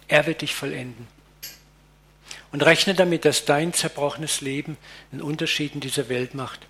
[0.08, 1.08] Er wird dich vollenden.
[2.56, 4.78] Und rechne damit, dass dein zerbrochenes Leben
[5.12, 6.66] einen Unterschied in dieser Welt macht,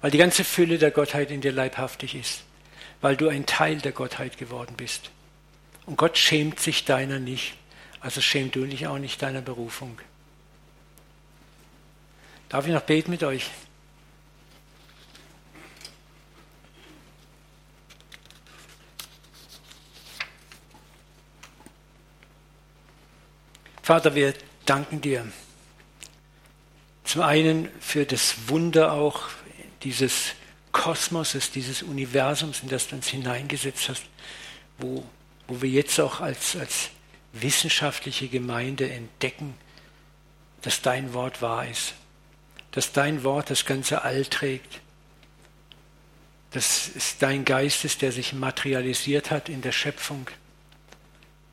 [0.00, 2.44] weil die ganze Fülle der Gottheit in dir leibhaftig ist,
[3.00, 5.10] weil du ein Teil der Gottheit geworden bist.
[5.86, 7.54] Und Gott schämt sich deiner nicht,
[8.00, 9.98] also schämt du dich auch nicht deiner Berufung.
[12.48, 13.50] Darf ich noch beten mit euch?
[23.82, 24.32] Vater, wir
[24.66, 25.26] danken dir
[27.04, 29.28] zum einen für das Wunder auch
[29.82, 30.34] dieses
[30.72, 34.02] Kosmoses, dieses Universums, in das du uns hineingesetzt hast,
[34.78, 35.04] wo,
[35.46, 36.90] wo wir jetzt auch als, als
[37.32, 39.54] wissenschaftliche Gemeinde entdecken,
[40.62, 41.94] dass dein Wort wahr ist
[42.74, 44.80] dass dein Wort das ganze All trägt.
[46.50, 50.26] Dass es dein Geist ist, der sich materialisiert hat in der Schöpfung.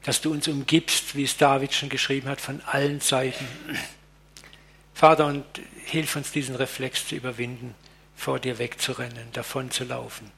[0.04, 3.47] Dass du uns umgibst, wie es David schon geschrieben hat, von allen Seiten.
[4.93, 5.45] Vater, und
[5.86, 7.76] hilf uns diesen Reflex zu überwinden,
[8.16, 10.32] vor dir wegzurennen, davon zu laufen.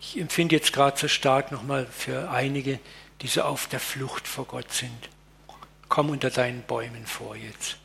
[0.00, 2.80] Ich empfinde jetzt gerade so stark nochmal für einige,
[3.20, 5.08] die so auf der Flucht vor Gott sind.
[5.88, 7.76] Komm unter deinen Bäumen vor jetzt.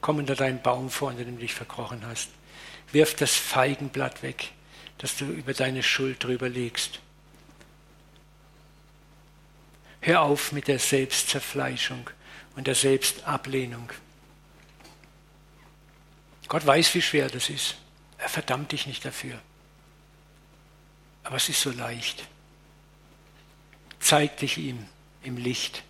[0.00, 2.28] Komm unter deinen Baum vor, unter dem du dich verkrochen hast.
[2.92, 4.52] Wirf das Feigenblatt weg,
[4.98, 7.00] das du über deine Schuld drüber legst.
[10.06, 12.10] Hör auf mit der Selbstzerfleischung
[12.56, 13.90] und der Selbstablehnung.
[16.46, 17.76] Gott weiß, wie schwer das ist.
[18.18, 19.40] Er verdammt dich nicht dafür.
[21.22, 22.28] Aber es ist so leicht.
[23.98, 24.86] Zeig dich ihm
[25.22, 25.82] im Licht.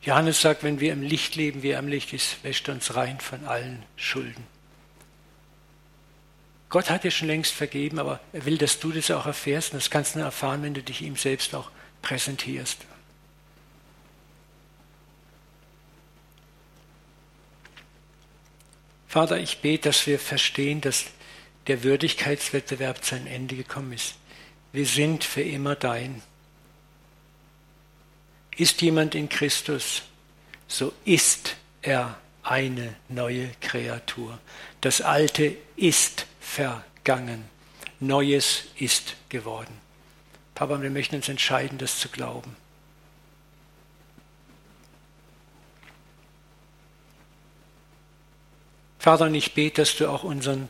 [0.00, 3.20] Johannes sagt, wenn wir im Licht leben, wie er im Licht ist, wäscht uns rein
[3.20, 4.55] von allen Schulden.
[6.68, 9.72] Gott hat dir schon längst vergeben, aber er will, dass du das auch erfährst.
[9.72, 11.70] Und das kannst du nur erfahren, wenn du dich ihm selbst auch
[12.02, 12.78] präsentierst.
[19.06, 21.06] Vater, ich bete, dass wir verstehen, dass
[21.68, 24.16] der Würdigkeitswettbewerb einem Ende gekommen ist.
[24.72, 26.22] Wir sind für immer dein.
[28.56, 30.02] Ist jemand in Christus,
[30.68, 34.38] so ist er eine neue Kreatur.
[34.80, 37.44] Das Alte ist vergangen.
[38.00, 39.80] Neues ist geworden.
[40.54, 42.56] Papa, wir möchten uns entscheiden, das zu glauben.
[48.98, 50.68] Vater, und ich bete, dass du auch unseren,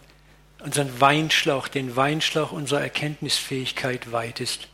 [0.59, 4.69] unseren Weinschlauch, den Weinschlauch unserer Erkenntnisfähigkeit weitest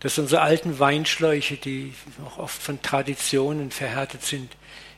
[0.00, 1.94] dass unsere alten Weinschläuche, die
[2.26, 4.50] auch oft von Traditionen verhärtet sind,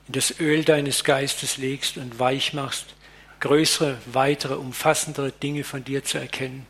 [0.07, 2.95] in das Öl deines Geistes legst und weich machst,
[3.43, 6.67] größere, weitere, umfassendere Dinge von dir zu erkennen.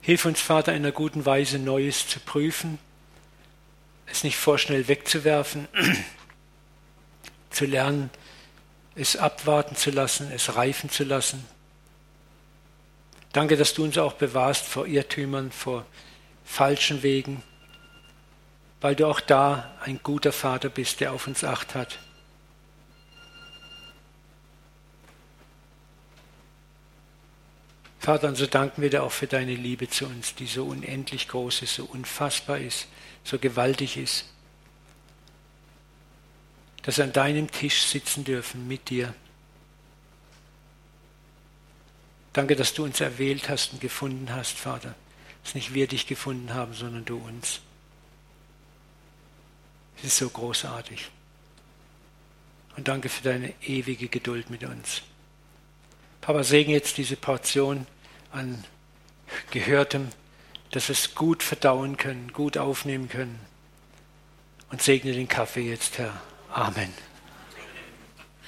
[0.00, 2.78] Hilf uns, Vater, in einer guten Weise Neues zu prüfen,
[4.06, 5.68] es nicht vorschnell wegzuwerfen,
[7.50, 8.10] zu lernen,
[8.94, 11.44] es abwarten zu lassen, es reifen zu lassen
[13.32, 15.86] Danke, dass du uns auch bewahrst vor Irrtümern, vor
[16.44, 17.42] falschen Wegen,
[18.82, 21.98] weil du auch da ein guter Vater bist, der auf uns acht hat.
[28.02, 31.28] Vater, und so danken wir dir auch für deine Liebe zu uns, die so unendlich
[31.28, 32.88] groß ist, so unfassbar ist,
[33.24, 34.26] so gewaltig ist,
[36.82, 39.14] dass wir an deinem Tisch sitzen dürfen mit dir
[42.32, 44.94] Danke, dass du uns erwählt hast und gefunden hast, Vater.
[45.44, 47.60] Dass nicht wir dich gefunden haben, sondern du uns.
[49.98, 51.10] Es ist so großartig.
[52.76, 55.02] Und danke für deine ewige Geduld mit uns.
[56.22, 57.86] Papa, segne jetzt diese Portion
[58.30, 58.64] an
[59.50, 60.08] Gehörtem,
[60.70, 63.40] dass wir es gut verdauen können, gut aufnehmen können.
[64.70, 66.22] Und segne den Kaffee jetzt, Herr.
[66.50, 66.94] Amen.